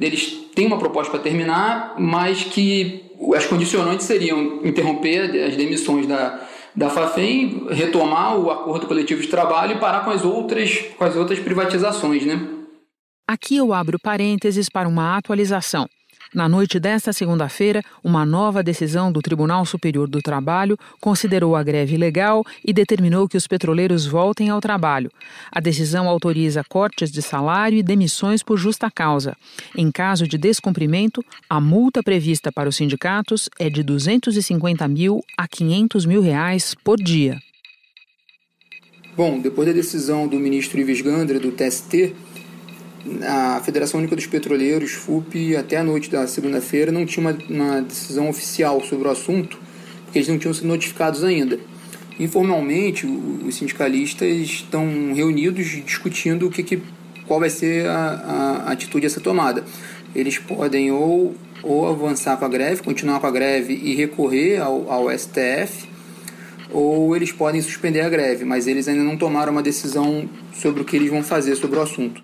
eles 0.00 0.32
têm 0.54 0.66
uma 0.66 0.78
proposta 0.78 1.12
para 1.12 1.20
terminar, 1.20 1.94
mas 1.98 2.42
que 2.42 3.04
as 3.34 3.46
condicionantes 3.46 4.06
seriam 4.06 4.60
interromper 4.64 5.44
as 5.44 5.56
demissões 5.56 6.06
da, 6.06 6.44
da 6.74 6.90
FAFEM, 6.90 7.68
retomar 7.70 8.36
o 8.36 8.50
acordo 8.50 8.86
coletivo 8.86 9.22
de 9.22 9.28
trabalho 9.28 9.76
e 9.76 9.78
parar 9.78 10.04
com 10.04 10.10
as 10.10 10.24
outras, 10.24 10.78
com 10.98 11.04
as 11.04 11.14
outras 11.14 11.38
privatizações, 11.38 12.26
né? 12.26 12.40
Aqui 13.28 13.56
eu 13.56 13.72
abro 13.72 13.98
parênteses 13.98 14.68
para 14.68 14.88
uma 14.88 15.16
atualização. 15.16 15.86
Na 16.34 16.48
noite 16.48 16.80
desta 16.80 17.12
segunda-feira, 17.12 17.80
uma 18.02 18.26
nova 18.26 18.60
decisão 18.60 19.12
do 19.12 19.22
Tribunal 19.22 19.64
Superior 19.64 20.08
do 20.08 20.20
Trabalho 20.20 20.76
considerou 21.00 21.54
a 21.54 21.62
greve 21.62 21.96
legal 21.96 22.44
e 22.64 22.72
determinou 22.72 23.28
que 23.28 23.36
os 23.36 23.46
petroleiros 23.46 24.04
voltem 24.04 24.50
ao 24.50 24.60
trabalho. 24.60 25.12
A 25.52 25.60
decisão 25.60 26.08
autoriza 26.08 26.64
cortes 26.68 27.12
de 27.12 27.22
salário 27.22 27.78
e 27.78 27.84
demissões 27.84 28.42
por 28.42 28.58
justa 28.58 28.90
causa. 28.90 29.36
Em 29.76 29.92
caso 29.92 30.26
de 30.26 30.36
descumprimento, 30.36 31.24
a 31.48 31.60
multa 31.60 32.02
prevista 32.02 32.50
para 32.50 32.68
os 32.68 32.74
sindicatos 32.74 33.48
é 33.56 33.70
de 33.70 33.84
250 33.84 34.88
mil 34.88 35.20
a 35.38 35.46
500 35.46 36.04
mil 36.04 36.20
reais 36.20 36.74
por 36.82 36.96
dia. 36.96 37.38
Bom, 39.16 39.38
depois 39.38 39.68
da 39.68 39.72
decisão 39.72 40.26
do 40.26 40.40
ministro 40.40 40.80
Ives 40.80 41.00
Gandra, 41.00 41.38
do 41.38 41.52
TST, 41.52 42.12
a 43.22 43.60
Federação 43.60 44.00
Única 44.00 44.16
dos 44.16 44.26
Petroleiros, 44.26 44.92
FUP, 44.92 45.56
até 45.56 45.76
a 45.76 45.84
noite 45.84 46.10
da 46.10 46.26
segunda-feira 46.26 46.90
não 46.90 47.04
tinha 47.04 47.28
uma, 47.28 47.38
uma, 47.48 47.82
decisão 47.82 48.28
oficial 48.28 48.80
sobre 48.82 49.08
o 49.08 49.10
assunto, 49.10 49.58
porque 50.04 50.18
eles 50.18 50.28
não 50.28 50.38
tinham 50.38 50.54
sido 50.54 50.68
notificados 50.68 51.22
ainda. 51.22 51.58
Informalmente, 52.18 53.06
os 53.06 53.54
sindicalistas 53.56 54.28
estão 54.28 55.12
reunidos 55.14 55.66
discutindo 55.84 56.46
o 56.46 56.50
que, 56.50 56.62
que 56.62 56.82
qual 57.26 57.40
vai 57.40 57.50
ser 57.50 57.86
a, 57.88 58.64
a 58.66 58.72
atitude 58.72 59.06
a 59.06 59.10
ser 59.10 59.20
tomada. 59.20 59.64
Eles 60.14 60.38
podem 60.38 60.90
ou, 60.92 61.34
ou 61.62 61.88
avançar 61.88 62.36
com 62.36 62.44
a 62.44 62.48
greve, 62.48 62.82
continuar 62.82 63.20
com 63.20 63.26
a 63.26 63.30
greve 63.30 63.74
e 63.74 63.94
recorrer 63.94 64.58
ao, 64.58 64.90
ao 64.90 65.18
STF, 65.18 65.88
ou 66.70 67.14
eles 67.14 67.32
podem 67.32 67.60
suspender 67.60 68.00
a 68.00 68.08
greve, 68.08 68.44
mas 68.44 68.66
eles 68.66 68.88
ainda 68.88 69.02
não 69.02 69.16
tomaram 69.16 69.52
uma 69.52 69.62
decisão 69.62 70.28
sobre 70.52 70.82
o 70.82 70.84
que 70.84 70.96
eles 70.96 71.10
vão 71.10 71.22
fazer 71.22 71.56
sobre 71.56 71.78
o 71.78 71.82
assunto. 71.82 72.22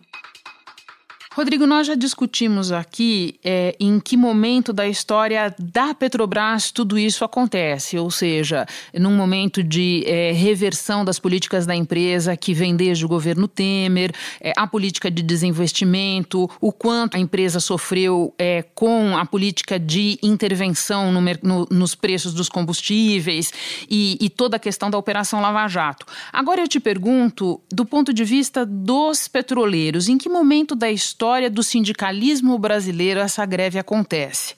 Rodrigo, 1.41 1.67
nós 1.67 1.87
já 1.87 1.95
discutimos 1.95 2.71
aqui 2.71 3.41
é, 3.43 3.75
em 3.81 3.99
que 3.99 4.15
momento 4.15 4.75
da 4.75 4.87
história 4.87 5.55
da 5.59 5.95
Petrobras 5.95 6.71
tudo 6.71 6.99
isso 6.99 7.25
acontece, 7.25 7.97
ou 7.97 8.11
seja, 8.11 8.67
num 8.93 9.17
momento 9.17 9.63
de 9.63 10.05
é, 10.07 10.33
reversão 10.33 11.03
das 11.03 11.19
políticas 11.19 11.65
da 11.65 11.75
empresa 11.75 12.37
que 12.37 12.53
vem 12.53 12.77
desde 12.77 13.07
o 13.07 13.09
governo 13.09 13.49
Temer, 13.49 14.13
é, 14.39 14.53
a 14.55 14.67
política 14.67 15.11
de 15.11 15.23
desinvestimento, 15.23 16.47
o 16.61 16.71
quanto 16.71 17.17
a 17.17 17.19
empresa 17.19 17.59
sofreu 17.59 18.35
é, 18.39 18.63
com 18.75 19.17
a 19.17 19.25
política 19.25 19.79
de 19.79 20.19
intervenção 20.23 21.11
no, 21.11 21.23
no, 21.43 21.67
nos 21.71 21.95
preços 21.95 22.35
dos 22.35 22.51
combustíveis 22.51 23.51
e, 23.89 24.19
e 24.21 24.29
toda 24.29 24.59
a 24.59 24.61
questão 24.61 24.91
da 24.91 24.99
Operação 24.99 25.41
Lava 25.41 25.67
Jato. 25.69 26.05
Agora 26.31 26.61
eu 26.61 26.69
te 26.69 26.79
pergunto, 26.79 27.59
do 27.73 27.87
ponto 27.87 28.13
de 28.13 28.25
vista 28.25 28.67
dos 28.67 29.27
petroleiros, 29.27 30.07
em 30.07 30.19
que 30.19 30.29
momento 30.29 30.75
da 30.75 30.91
história 30.91 31.30
história 31.31 31.49
do 31.49 31.63
sindicalismo 31.63 32.59
brasileiro 32.59 33.21
essa 33.21 33.47
greve 33.47 33.79
acontece? 33.79 34.57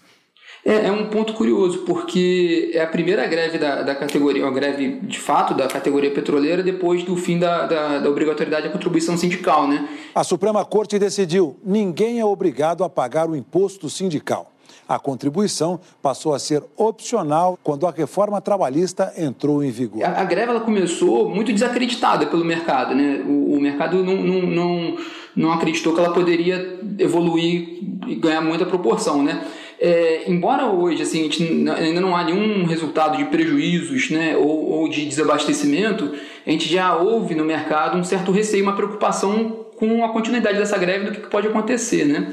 É, 0.64 0.86
é, 0.86 0.92
um 0.92 1.10
ponto 1.10 1.34
curioso, 1.34 1.80
porque 1.80 2.70
é 2.72 2.80
a 2.80 2.86
primeira 2.86 3.26
greve 3.26 3.58
da, 3.58 3.82
da 3.82 3.94
categoria, 3.94 4.42
uma 4.42 4.52
greve 4.52 5.00
de 5.02 5.18
fato 5.18 5.52
da 5.52 5.66
categoria 5.66 6.10
petroleira 6.10 6.62
depois 6.62 7.02
do 7.02 7.14
fim 7.14 7.38
da, 7.38 7.66
da, 7.66 7.98
da 7.98 8.08
obrigatoriedade 8.08 8.68
da 8.68 8.72
contribuição 8.72 9.18
sindical, 9.18 9.68
né? 9.68 9.86
A 10.14 10.24
Suprema 10.24 10.64
Corte 10.64 10.98
decidiu: 10.98 11.56
ninguém 11.62 12.20
é 12.20 12.24
obrigado 12.24 12.84
a 12.84 12.88
pagar 12.88 13.28
o 13.28 13.36
imposto 13.36 13.90
sindical. 13.90 14.51
A 14.92 14.98
contribuição 14.98 15.80
passou 16.02 16.34
a 16.34 16.38
ser 16.38 16.62
opcional 16.76 17.58
quando 17.62 17.86
a 17.86 17.90
reforma 17.90 18.42
trabalhista 18.42 19.10
entrou 19.16 19.64
em 19.64 19.70
vigor. 19.70 20.04
A, 20.04 20.20
a 20.20 20.24
greve 20.24 20.50
ela 20.50 20.60
começou 20.60 21.30
muito 21.30 21.50
desacreditada 21.50 22.26
pelo 22.26 22.44
mercado. 22.44 22.94
Né? 22.94 23.22
O, 23.26 23.54
o 23.54 23.60
mercado 23.60 24.04
não, 24.04 24.16
não, 24.16 24.42
não, 24.42 24.96
não 25.34 25.50
acreditou 25.50 25.94
que 25.94 26.00
ela 26.00 26.12
poderia 26.12 26.78
evoluir 26.98 27.78
e 28.06 28.14
ganhar 28.16 28.42
muita 28.42 28.66
proporção. 28.66 29.22
Né? 29.22 29.42
É, 29.80 30.30
embora 30.30 30.66
hoje 30.66 31.00
assim, 31.02 31.26
ainda 31.74 31.98
não 31.98 32.14
há 32.14 32.22
nenhum 32.22 32.66
resultado 32.66 33.16
de 33.16 33.24
prejuízos 33.24 34.10
né, 34.10 34.36
ou, 34.36 34.72
ou, 34.72 34.88
de 34.90 35.06
desabastecimento, 35.06 36.12
a 36.46 36.50
gente 36.50 36.68
já 36.70 36.94
houve 36.96 37.34
no 37.34 37.46
mercado 37.46 37.96
um 37.96 38.04
certo 38.04 38.30
receio, 38.30 38.62
uma 38.62 38.76
preocupação 38.76 39.64
com 39.76 40.04
a 40.04 40.10
continuidade 40.10 40.58
dessa 40.58 40.76
greve 40.76 41.06
do 41.06 41.12
que 41.12 41.30
pode 41.30 41.48
acontecer. 41.48 42.04
Né? 42.04 42.30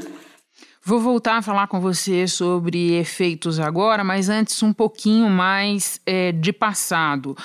Vou 0.84 1.00
voltar 1.00 1.38
a 1.38 1.42
falar 1.42 1.68
com 1.68 1.80
você 1.80 2.26
sobre 2.26 2.98
efeitos 2.98 3.60
agora, 3.60 4.02
mas 4.02 4.30
antes 4.30 4.64
um 4.64 4.72
pouquinho 4.72 5.30
mais 5.30 6.00
é, 6.06 6.32
de 6.32 6.54
passado. 6.54 7.36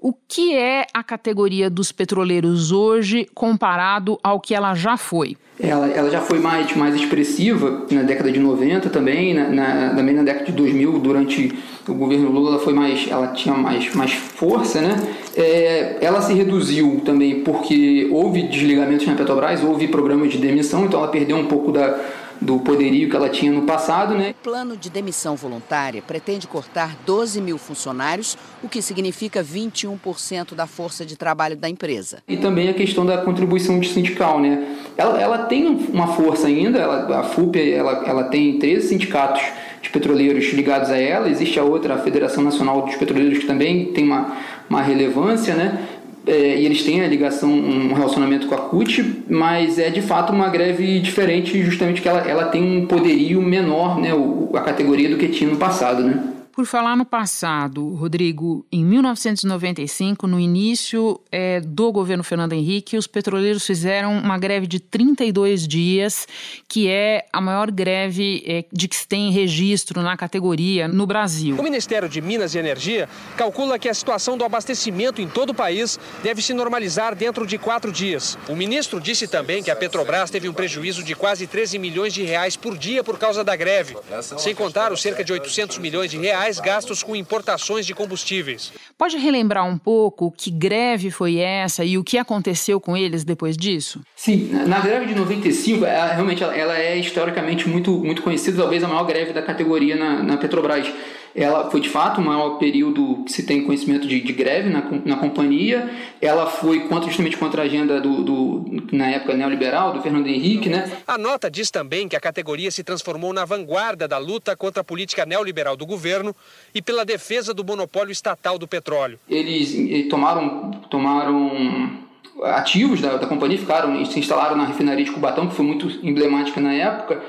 O 0.00 0.12
que 0.12 0.54
é 0.54 0.86
a 0.94 1.02
categoria 1.02 1.68
dos 1.68 1.90
petroleiros 1.90 2.70
hoje 2.70 3.26
comparado 3.34 4.18
ao 4.22 4.38
que 4.38 4.54
ela 4.54 4.74
já 4.74 4.96
foi? 4.96 5.36
Ela, 5.58 5.88
ela 5.88 6.10
já 6.10 6.20
foi 6.20 6.38
mais, 6.38 6.74
mais 6.76 6.94
expressiva 6.94 7.84
na 7.90 8.02
década 8.02 8.30
de 8.30 8.38
90 8.38 8.88
também, 8.90 9.34
na, 9.34 9.48
na, 9.48 9.94
também 9.94 10.14
na 10.14 10.22
década 10.22 10.46
de 10.46 10.52
2000, 10.52 10.98
durante 10.98 11.52
o 11.88 11.94
governo 11.94 12.30
Lula, 12.30 12.50
ela, 12.50 12.58
foi 12.60 12.72
mais, 12.72 13.08
ela 13.10 13.28
tinha 13.28 13.56
mais, 13.56 13.92
mais 13.94 14.12
força, 14.12 14.80
né? 14.80 14.96
É, 15.36 15.98
ela 16.00 16.20
se 16.22 16.32
reduziu 16.32 17.02
também 17.04 17.40
porque 17.40 18.08
houve 18.10 18.42
desligamentos 18.42 19.06
na 19.06 19.14
Petrobras, 19.14 19.62
houve 19.64 19.88
programas 19.88 20.30
de 20.30 20.38
demissão, 20.38 20.86
então 20.86 21.00
ela 21.00 21.08
perdeu 21.08 21.36
um 21.36 21.46
pouco 21.46 21.72
da 21.72 21.98
do 22.40 22.58
poderio 22.58 23.08
que 23.08 23.16
ela 23.16 23.28
tinha 23.28 23.52
no 23.52 23.62
passado. 23.62 24.14
Né? 24.14 24.34
O 24.40 24.44
plano 24.44 24.76
de 24.76 24.90
demissão 24.90 25.36
voluntária 25.36 26.02
pretende 26.02 26.46
cortar 26.46 26.96
12 27.06 27.40
mil 27.40 27.58
funcionários, 27.58 28.36
o 28.62 28.68
que 28.68 28.82
significa 28.82 29.42
21% 29.42 30.54
da 30.54 30.66
força 30.66 31.04
de 31.04 31.16
trabalho 31.16 31.56
da 31.56 31.68
empresa. 31.68 32.22
E 32.28 32.36
também 32.36 32.68
a 32.68 32.74
questão 32.74 33.04
da 33.04 33.18
contribuição 33.18 33.78
de 33.80 33.88
sindical. 33.88 34.40
Né? 34.40 34.76
Ela, 34.96 35.20
ela 35.20 35.38
tem 35.44 35.66
uma 35.66 36.08
força 36.08 36.46
ainda, 36.46 36.78
ela, 36.78 37.20
a 37.20 37.22
FUP 37.24 37.58
ela, 37.58 38.04
ela 38.06 38.24
tem 38.24 38.58
13 38.58 38.88
sindicatos 38.88 39.42
de 39.84 39.90
petroleiros 39.90 40.46
ligados 40.52 40.90
a 40.90 40.96
ela, 40.96 41.28
existe 41.28 41.58
a 41.58 41.64
outra, 41.64 41.94
a 41.94 41.98
Federação 41.98 42.42
Nacional 42.42 42.82
dos 42.82 42.96
Petroleiros, 42.96 43.38
que 43.38 43.46
também 43.46 43.92
tem 43.92 44.04
uma, 44.04 44.34
uma 44.68 44.80
relevância, 44.80 45.54
né? 45.54 45.86
É, 46.26 46.58
e 46.58 46.64
eles 46.64 46.82
têm 46.82 47.02
a 47.02 47.08
ligação, 47.08 47.50
um 47.50 47.92
relacionamento 47.92 48.46
com 48.46 48.54
a 48.54 48.58
CUT, 48.58 49.24
mas 49.28 49.78
é 49.78 49.90
de 49.90 50.00
fato 50.00 50.32
uma 50.32 50.48
greve 50.48 50.98
diferente, 51.00 51.62
justamente 51.62 52.00
que 52.00 52.08
ela, 52.08 52.20
ela 52.20 52.46
tem 52.46 52.62
um 52.62 52.86
poderio 52.86 53.42
menor, 53.42 53.98
né, 53.98 54.10
a 54.54 54.60
categoria 54.60 55.08
do 55.08 55.16
que 55.16 55.28
tinha 55.28 55.50
no 55.50 55.56
passado, 55.56 56.02
né. 56.02 56.33
Por 56.54 56.66
falar 56.66 56.96
no 56.96 57.04
passado, 57.04 57.88
Rodrigo, 57.96 58.64
em 58.70 58.84
1995, 58.84 60.24
no 60.28 60.38
início 60.38 61.20
é, 61.32 61.58
do 61.60 61.90
governo 61.90 62.22
Fernando 62.22 62.52
Henrique, 62.52 62.96
os 62.96 63.08
petroleiros 63.08 63.66
fizeram 63.66 64.16
uma 64.16 64.38
greve 64.38 64.68
de 64.68 64.78
32 64.78 65.66
dias, 65.66 66.28
que 66.68 66.88
é 66.88 67.26
a 67.32 67.40
maior 67.40 67.72
greve 67.72 68.44
é, 68.46 68.64
de 68.72 68.86
que 68.86 68.94
se 68.94 69.04
tem 69.04 69.32
registro 69.32 70.00
na 70.00 70.16
categoria 70.16 70.86
no 70.86 71.08
Brasil. 71.08 71.56
O 71.58 71.62
Ministério 71.64 72.08
de 72.08 72.20
Minas 72.20 72.54
e 72.54 72.58
Energia 72.58 73.08
calcula 73.36 73.76
que 73.76 73.88
a 73.88 73.94
situação 73.94 74.38
do 74.38 74.44
abastecimento 74.44 75.20
em 75.20 75.26
todo 75.26 75.50
o 75.50 75.54
país 75.54 75.98
deve 76.22 76.40
se 76.40 76.54
normalizar 76.54 77.16
dentro 77.16 77.48
de 77.48 77.58
quatro 77.58 77.90
dias. 77.90 78.38
O 78.48 78.54
ministro 78.54 79.00
disse 79.00 79.26
também 79.26 79.60
que 79.60 79.72
a 79.72 79.76
Petrobras 79.76 80.30
teve 80.30 80.48
um 80.48 80.54
prejuízo 80.54 81.02
de 81.02 81.16
quase 81.16 81.48
13 81.48 81.80
milhões 81.80 82.14
de 82.14 82.22
reais 82.22 82.54
por 82.54 82.78
dia 82.78 83.02
por 83.02 83.18
causa 83.18 83.42
da 83.42 83.56
greve, 83.56 83.96
sem 84.38 84.54
contar 84.54 84.92
os 84.92 85.02
cerca 85.02 85.24
de 85.24 85.32
800 85.32 85.78
milhões 85.78 86.12
de 86.12 86.16
reais 86.16 86.43
reais 86.44 86.60
gastos 86.60 87.02
com 87.02 87.16
importações 87.16 87.86
de 87.86 87.94
combustíveis. 87.94 88.72
Pode 88.98 89.16
relembrar 89.16 89.66
um 89.66 89.78
pouco 89.78 90.30
que 90.30 90.50
greve 90.50 91.10
foi 91.10 91.38
essa 91.38 91.84
e 91.84 91.96
o 91.96 92.04
que 92.04 92.18
aconteceu 92.18 92.78
com 92.78 92.96
eles 92.96 93.24
depois 93.24 93.56
disso? 93.56 94.00
Sim, 94.14 94.50
na 94.66 94.80
greve 94.80 95.06
de 95.06 95.14
95, 95.14 95.84
ela, 95.84 96.12
realmente 96.12 96.42
ela, 96.42 96.54
ela 96.54 96.78
é 96.78 96.96
historicamente 96.96 97.68
muito, 97.68 97.92
muito 97.92 98.22
conhecida, 98.22 98.58
talvez 98.58 98.84
a 98.84 98.88
maior 98.88 99.04
greve 99.04 99.32
da 99.32 99.42
categoria 99.42 99.96
na, 99.96 100.22
na 100.22 100.36
Petrobras 100.36 100.86
ela 101.34 101.68
foi 101.68 101.80
de 101.80 101.88
fato 101.88 102.20
o 102.20 102.24
maior 102.24 102.58
período 102.58 103.24
que 103.24 103.32
se 103.32 103.42
tem 103.44 103.64
conhecimento 103.64 104.06
de, 104.06 104.20
de 104.20 104.32
greve 104.32 104.70
na, 104.70 104.84
na 105.04 105.16
companhia. 105.16 105.90
Ela 106.22 106.46
foi 106.46 106.86
contra, 106.86 107.08
justamente 107.08 107.36
contra 107.36 107.62
a 107.62 107.64
agenda 107.64 108.00
do, 108.00 108.22
do, 108.22 108.64
na 108.92 109.08
época 109.08 109.34
neoliberal 109.34 109.92
do 109.92 110.00
Fernando 110.00 110.28
Henrique, 110.28 110.68
né? 110.68 110.90
A 111.06 111.18
nota 111.18 111.50
diz 111.50 111.70
também 111.70 112.08
que 112.08 112.14
a 112.14 112.20
categoria 112.20 112.70
se 112.70 112.84
transformou 112.84 113.32
na 113.32 113.44
vanguarda 113.44 114.06
da 114.06 114.16
luta 114.16 114.56
contra 114.56 114.82
a 114.82 114.84
política 114.84 115.26
neoliberal 115.26 115.76
do 115.76 115.84
governo 115.84 116.34
e 116.72 116.80
pela 116.80 117.04
defesa 117.04 117.52
do 117.52 117.64
monopólio 117.64 118.12
estatal 118.12 118.56
do 118.56 118.68
petróleo. 118.68 119.18
Eles 119.28 119.74
eh, 119.74 120.08
tomaram, 120.08 120.70
tomaram 120.88 122.04
ativos 122.44 123.00
da, 123.00 123.16
da 123.16 123.26
companhia, 123.26 123.58
ficaram, 123.58 124.04
se 124.04 124.20
instalaram 124.20 124.56
na 124.56 124.66
refinaria 124.66 125.04
de 125.04 125.10
Cubatão, 125.10 125.48
que 125.48 125.54
foi 125.54 125.64
muito 125.64 125.88
emblemática 126.06 126.60
na 126.60 126.72
época 126.72 127.20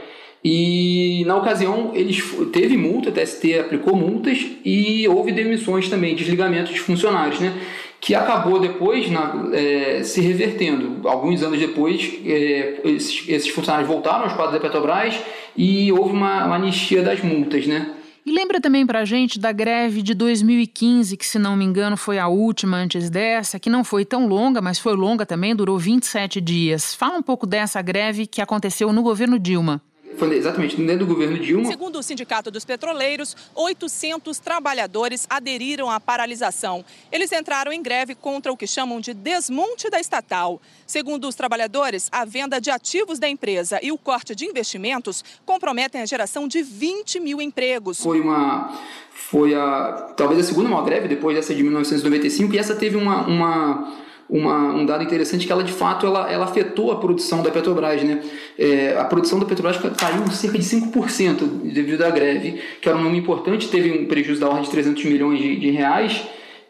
e 0.47 1.23
na 1.25 1.35
ocasião 1.37 1.89
eles 1.95 2.23
teve 2.53 2.77
multa, 2.77 3.09
a 3.09 3.11
TST 3.11 3.57
aplicou 3.57 3.95
multas 3.95 4.45
e 4.63 5.07
houve 5.07 5.31
demissões 5.31 5.89
também, 5.89 6.13
desligamentos 6.15 6.71
de 6.71 6.79
funcionários, 6.79 7.39
né? 7.39 7.51
Que 7.99 8.13
acabou 8.13 8.59
depois 8.59 9.09
na, 9.09 9.49
é, 9.51 10.03
se 10.03 10.21
revertendo. 10.21 11.09
Alguns 11.09 11.41
anos 11.41 11.57
depois, 11.57 12.13
é, 12.23 12.79
esses, 12.83 13.27
esses, 13.27 13.49
funcionários 13.49 13.87
voltaram 13.87 14.25
aos 14.25 14.33
quadros 14.33 14.53
da 14.53 14.59
Petrobras 14.59 15.19
e 15.57 15.91
houve 15.91 16.13
uma, 16.13 16.45
uma 16.45 16.57
anistia 16.57 17.01
das 17.01 17.23
multas, 17.23 17.65
né? 17.65 17.95
E 18.23 18.31
lembra 18.31 18.61
também 18.61 18.85
pra 18.85 19.03
gente 19.03 19.39
da 19.39 19.51
greve 19.51 20.03
de 20.03 20.13
2015, 20.13 21.17
que 21.17 21.25
se 21.25 21.39
não 21.39 21.55
me 21.55 21.65
engano 21.65 21.97
foi 21.97 22.19
a 22.19 22.27
última 22.27 22.77
antes 22.77 23.09
dessa, 23.09 23.59
que 23.59 23.69
não 23.69 23.83
foi 23.83 24.05
tão 24.05 24.27
longa, 24.27 24.61
mas 24.61 24.77
foi 24.77 24.95
longa 24.95 25.25
também, 25.25 25.55
durou 25.55 25.79
27 25.79 26.39
dias. 26.39 26.93
Fala 26.93 27.17
um 27.17 27.23
pouco 27.23 27.47
dessa 27.47 27.81
greve 27.81 28.27
que 28.27 28.43
aconteceu 28.43 28.93
no 28.93 29.01
governo 29.01 29.39
Dilma. 29.39 29.81
Foi 30.17 30.35
exatamente 30.35 30.75
dentro 30.77 31.05
do 31.05 31.13
governo 31.13 31.37
Dilma. 31.39 31.65
Segundo 31.65 31.99
o 31.99 32.03
Sindicato 32.03 32.49
dos 32.49 32.65
Petroleiros, 32.65 33.35
800 33.53 34.39
trabalhadores 34.39 35.25
aderiram 35.29 35.89
à 35.89 35.99
paralisação. 35.99 36.83
Eles 37.11 37.31
entraram 37.31 37.71
em 37.71 37.81
greve 37.81 38.15
contra 38.15 38.51
o 38.51 38.57
que 38.57 38.67
chamam 38.67 38.99
de 38.99 39.13
desmonte 39.13 39.89
da 39.89 39.99
estatal. 39.99 40.61
Segundo 40.85 41.27
os 41.27 41.35
trabalhadores, 41.35 42.09
a 42.11 42.25
venda 42.25 42.59
de 42.59 42.69
ativos 42.69 43.19
da 43.19 43.27
empresa 43.27 43.79
e 43.81 43.91
o 43.91 43.97
corte 43.97 44.35
de 44.35 44.45
investimentos 44.45 45.23
comprometem 45.45 46.01
a 46.01 46.05
geração 46.05 46.47
de 46.47 46.61
20 46.61 47.19
mil 47.19 47.41
empregos. 47.41 48.01
Foi 48.01 48.19
uma 48.19 48.73
foi 49.11 49.55
a 49.55 50.13
talvez 50.15 50.39
a 50.41 50.43
segunda 50.43 50.69
maior 50.69 50.83
greve 50.83 51.07
depois 51.07 51.35
dessa 51.35 51.55
de 51.55 51.63
1995 51.63 52.53
e 52.53 52.57
essa 52.57 52.75
teve 52.75 52.97
uma, 52.97 53.25
uma 53.25 53.93
uma, 54.29 54.73
um 54.73 54.85
dado 54.85 55.03
interessante 55.03 55.45
que 55.45 55.51
ela 55.51 55.63
de 55.63 55.71
fato 55.71 56.05
ela, 56.05 56.31
ela 56.31 56.45
afetou 56.45 56.91
a 56.91 56.97
produção 56.97 57.43
da 57.43 57.51
Petrobras, 57.51 58.03
né? 58.03 58.23
É, 58.57 58.97
a 58.97 59.05
produção 59.05 59.39
da 59.39 59.45
Petrobras 59.45 59.77
caiu 59.97 60.27
cerca 60.31 60.57
de 60.57 60.65
5% 60.65 61.71
devido 61.73 62.01
à 62.03 62.09
greve, 62.09 62.59
que 62.81 62.89
era 62.89 62.97
um 62.97 63.01
número 63.01 63.21
importante, 63.21 63.67
teve 63.67 63.91
um 63.91 64.05
prejuízo 64.05 64.41
da 64.41 64.47
ordem 64.47 64.63
de 64.63 64.71
300 64.71 65.03
milhões 65.05 65.39
de, 65.39 65.55
de 65.57 65.71
reais, 65.71 66.23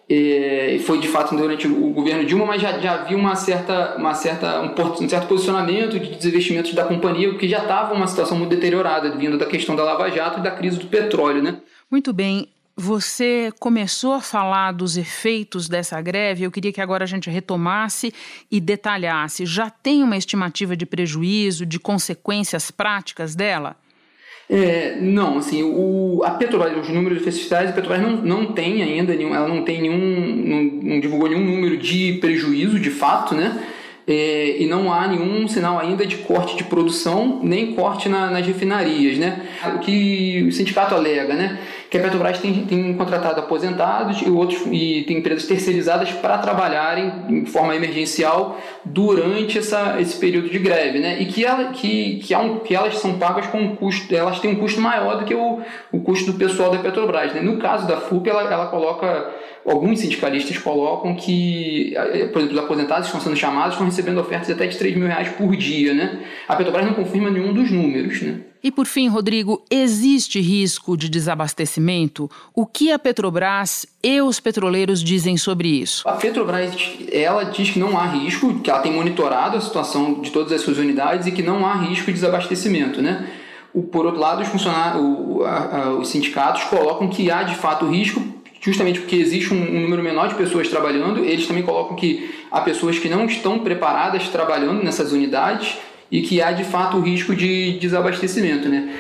é, 0.08 0.78
foi 0.86 1.00
de 1.00 1.08
fato 1.08 1.36
durante 1.36 1.68
o 1.68 1.90
governo 1.92 2.26
Dilma, 2.26 2.46
mas 2.46 2.62
já, 2.62 2.78
já 2.80 2.94
havia 2.94 3.18
uma 3.18 3.36
certa, 3.36 3.96
uma 3.98 4.14
certa, 4.14 4.62
um, 4.62 5.10
certo 5.10 5.28
posicionamento 5.28 6.00
de 6.00 6.16
desinvestimentos 6.16 6.74
da 6.74 6.84
companhia, 6.84 7.34
que 7.36 7.48
já 7.48 7.60
estava 7.60 7.94
uma 7.94 8.06
situação 8.06 8.38
muito 8.38 8.52
deteriorada, 8.52 9.16
vindo 9.18 9.38
da 9.38 9.46
questão 9.46 9.76
da 9.76 9.84
Lava 9.84 10.10
Jato 10.12 10.40
e 10.40 10.44
da 10.44 10.52
crise 10.52 10.78
do 10.78 10.86
petróleo, 10.88 11.42
né? 11.42 11.58
Muito 11.90 12.14
bem. 12.14 12.50
Você 12.78 13.54
começou 13.58 14.14
a 14.14 14.20
falar 14.20 14.74
dos 14.74 14.98
efeitos 14.98 15.70
dessa 15.70 16.02
greve, 16.02 16.44
eu 16.44 16.52
queria 16.52 16.74
que 16.74 16.82
agora 16.82 17.06
a 17.06 17.08
gente 17.08 17.30
retomasse 17.30 18.14
e 18.52 18.60
detalhasse. 18.60 19.46
Já 19.46 19.70
tem 19.70 20.04
uma 20.04 20.18
estimativa 20.18 20.76
de 20.76 20.86
prejuízo, 20.86 21.66
de 21.66 21.80
consequências 21.80 22.72
práticas 22.72 23.34
dela? 23.34 23.78
É, 24.50 24.98
não, 25.00 25.38
assim, 25.38 25.64
o, 25.64 26.22
a 26.26 26.32
Petrobras, 26.32 26.78
os 26.78 26.94
números 26.94 27.22
oficiais, 27.22 27.70
a 27.70 27.74
Petrobras 27.74 28.02
não, 28.02 28.18
não 28.18 28.52
tem 28.52 28.84
ainda, 28.84 29.16
nenhum, 29.16 29.34
ela 29.34 29.48
não 29.48 29.64
tem 29.64 29.82
nenhum, 29.82 30.46
não, 30.46 30.64
não 30.92 31.00
divulgou 31.00 31.30
nenhum 31.30 31.46
número 31.46 31.78
de 31.78 32.18
prejuízo 32.20 32.78
de 32.78 32.92
fato, 32.92 33.34
né? 33.34 33.58
É, 34.08 34.62
e 34.62 34.68
não 34.68 34.94
há 34.94 35.08
nenhum 35.08 35.48
sinal 35.48 35.80
ainda 35.80 36.06
de 36.06 36.18
corte 36.18 36.56
de 36.56 36.64
produção, 36.66 37.40
nem 37.42 37.74
corte 37.74 38.08
na, 38.08 38.30
nas 38.30 38.46
refinarias, 38.46 39.18
né? 39.18 39.48
O 39.76 39.80
que 39.80 40.46
o 40.48 40.52
sindicato 40.52 40.94
alega, 40.94 41.34
né? 41.34 41.58
Que 41.96 42.00
a 42.00 42.04
Petrobras 42.04 42.40
tem, 42.40 42.66
tem 42.66 42.94
contratado 42.94 43.40
aposentados 43.40 44.22
e 44.22 44.30
outros 44.30 44.62
e 44.70 45.06
tem 45.08 45.20
empresas 45.20 45.46
terceirizadas 45.46 46.12
para 46.12 46.38
trabalharem 46.40 47.10
em 47.30 47.46
forma 47.46 47.74
emergencial 47.74 48.60
durante 48.84 49.58
essa, 49.58 49.96
esse 50.02 50.20
período 50.20 50.50
de 50.50 50.60
greve, 50.60 51.00
né? 51.00 51.22
E 51.22 51.26
que, 51.26 51.46
ela, 51.46 51.72
que, 51.72 52.18
que, 52.18 52.36
um, 52.36 52.60
que 52.60 52.76
elas 52.76 52.98
são 52.98 53.18
pagas 53.18 53.48
com 53.48 53.60
um 53.60 53.78
custo, 53.78 54.14
elas 54.14 54.40
têm 54.40 54.52
um 54.52 54.56
custo 54.56 54.82
maior 54.82 55.20
do 55.20 55.26
que 55.26 55.34
o, 55.34 55.62
o 55.90 56.02
custo 56.02 56.34
do 56.34 56.38
pessoal 56.38 56.70
da 56.70 56.80
Petrobras. 56.80 57.34
Né? 57.34 57.40
No 57.40 57.60
caso 57.60 57.88
da 57.88 57.96
FUP, 57.96 58.30
ela, 58.30 58.44
ela 58.52 58.68
coloca 58.68 59.34
alguns 59.66 60.02
sindicalistas 60.02 60.58
colocam 60.58 61.16
que, 61.16 61.94
por 62.34 62.40
exemplo, 62.42 62.58
os 62.58 62.58
aposentados 62.58 63.06
estão 63.06 63.22
sendo 63.22 63.38
chamados, 63.38 63.74
estão 63.74 63.86
recebendo 63.86 64.20
ofertas 64.20 64.50
até 64.50 64.68
de 64.68 64.78
3 64.78 64.98
mil 64.98 65.08
reais 65.08 65.30
por 65.30 65.56
dia, 65.56 65.94
né? 65.94 66.20
A 66.46 66.58
Petrobras 66.58 66.86
não 66.86 66.94
confirma 66.94 67.32
nenhum 67.32 67.54
dos 67.54 67.72
números, 67.72 68.22
né? 68.22 68.42
E 68.66 68.72
por 68.72 68.88
fim, 68.88 69.08
Rodrigo, 69.08 69.64
existe 69.70 70.42
risco 70.42 70.98
de 70.98 71.08
desabastecimento? 71.08 72.28
O 72.52 72.66
que 72.66 72.92
a 72.92 72.98
Petrobras 72.98 73.86
e 74.02 74.20
os 74.20 74.40
petroleiros 74.40 75.04
dizem 75.04 75.38
sobre 75.38 75.68
isso? 75.68 76.02
A 76.04 76.14
Petrobras, 76.14 76.74
ela 77.12 77.44
diz 77.44 77.70
que 77.70 77.78
não 77.78 77.96
há 77.96 78.08
risco, 78.08 78.56
que 78.62 78.72
ela 78.72 78.80
tem 78.80 78.92
monitorado 78.92 79.56
a 79.56 79.62
situação 79.62 80.20
de 80.20 80.32
todas 80.32 80.52
as 80.52 80.62
suas 80.62 80.80
unidades 80.80 81.28
e 81.28 81.32
que 81.32 81.44
não 81.44 81.64
há 81.64 81.76
risco 81.76 82.08
de 82.08 82.14
desabastecimento, 82.14 83.04
né? 83.04 83.30
por 83.92 84.04
outro 84.04 84.20
lado, 84.20 84.42
os, 84.42 84.48
funcionários, 84.48 85.06
os 86.00 86.08
sindicatos 86.08 86.64
colocam 86.64 87.08
que 87.08 87.30
há 87.30 87.44
de 87.44 87.54
fato 87.54 87.86
risco, 87.86 88.20
justamente 88.60 89.00
porque 89.00 89.18
existe 89.18 89.54
um, 89.54 89.82
número 89.82 90.02
menor 90.02 90.28
de 90.28 90.34
pessoas 90.34 90.68
trabalhando. 90.70 91.24
Eles 91.24 91.46
também 91.46 91.62
colocam 91.62 91.96
que 91.96 92.34
há 92.50 92.62
pessoas 92.62 92.98
que 92.98 93.10
não 93.10 93.26
estão 93.26 93.60
preparadas 93.60 94.28
trabalhando 94.30 94.82
nessas 94.82 95.12
unidades 95.12 95.78
e 96.12 96.22
que 96.22 96.42
há 96.42 96.52
de 96.52 96.64
fato 96.64 96.98
o 96.98 97.02
risco 97.02 97.36
de 97.36 97.78
desabastecimento. 97.80 98.70
Né? 98.70 98.94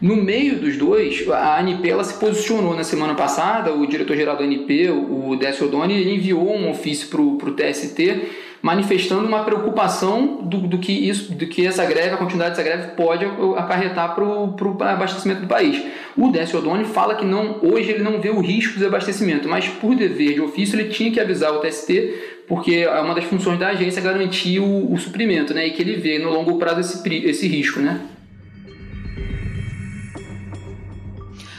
No 0.00 0.16
meio 0.16 0.60
dos 0.60 0.76
dois, 0.76 1.26
a 1.30 1.58
ANP 1.58 1.88
ela 1.88 2.04
se 2.04 2.18
posicionou 2.20 2.76
na 2.76 2.84
semana 2.84 3.14
passada, 3.14 3.72
o 3.72 3.86
diretor-geral 3.86 4.36
da 4.36 4.44
ANP, 4.44 4.90
o 4.90 5.36
Décio 5.36 5.66
Odoni, 5.66 5.94
ele 5.94 6.14
enviou 6.14 6.54
um 6.54 6.70
ofício 6.70 7.08
para 7.08 7.20
o 7.20 7.52
TST 7.52 8.45
manifestando 8.66 9.28
uma 9.28 9.44
preocupação 9.44 10.40
do, 10.42 10.58
do, 10.62 10.78
que 10.78 10.90
isso, 10.90 11.32
do 11.32 11.46
que 11.46 11.64
essa 11.64 11.84
greve, 11.84 12.14
a 12.14 12.16
continuidade 12.16 12.56
dessa 12.56 12.68
greve 12.68 12.96
pode 12.96 13.24
acarretar 13.56 14.12
para 14.12 14.24
o 14.24 14.82
abastecimento 14.82 15.42
do 15.42 15.46
país. 15.46 15.80
O 16.16 16.32
Décio 16.32 16.58
Odoni 16.58 16.84
fala 16.84 17.14
que 17.14 17.24
não, 17.24 17.60
hoje 17.62 17.92
ele 17.92 18.02
não 18.02 18.20
vê 18.20 18.28
o 18.28 18.40
risco 18.40 18.72
de 18.72 18.80
desabastecimento, 18.80 19.48
mas 19.48 19.68
por 19.68 19.94
dever 19.94 20.34
de 20.34 20.40
ofício 20.40 20.76
ele 20.76 20.88
tinha 20.88 21.12
que 21.12 21.20
avisar 21.20 21.52
o 21.52 21.60
TST, 21.60 22.42
porque 22.48 22.74
é 22.78 23.00
uma 23.00 23.14
das 23.14 23.22
funções 23.26 23.56
da 23.56 23.68
agência 23.68 24.02
garantir 24.02 24.58
o, 24.58 24.92
o 24.92 24.98
suprimento, 24.98 25.54
né, 25.54 25.68
e 25.68 25.70
que 25.70 25.80
ele 25.80 25.94
vê 25.94 26.18
no 26.18 26.30
longo 26.30 26.58
prazo 26.58 26.80
esse, 26.80 27.14
esse 27.24 27.46
risco, 27.46 27.78
né. 27.78 28.00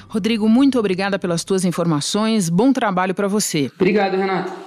Rodrigo, 0.10 0.50
muito 0.50 0.78
obrigada 0.78 1.18
pelas 1.18 1.46
tuas 1.46 1.64
informações. 1.64 2.50
Bom 2.50 2.74
trabalho 2.74 3.14
para 3.14 3.30
você. 3.30 3.72
Obrigado, 3.78 4.18
Renato. 4.18 4.67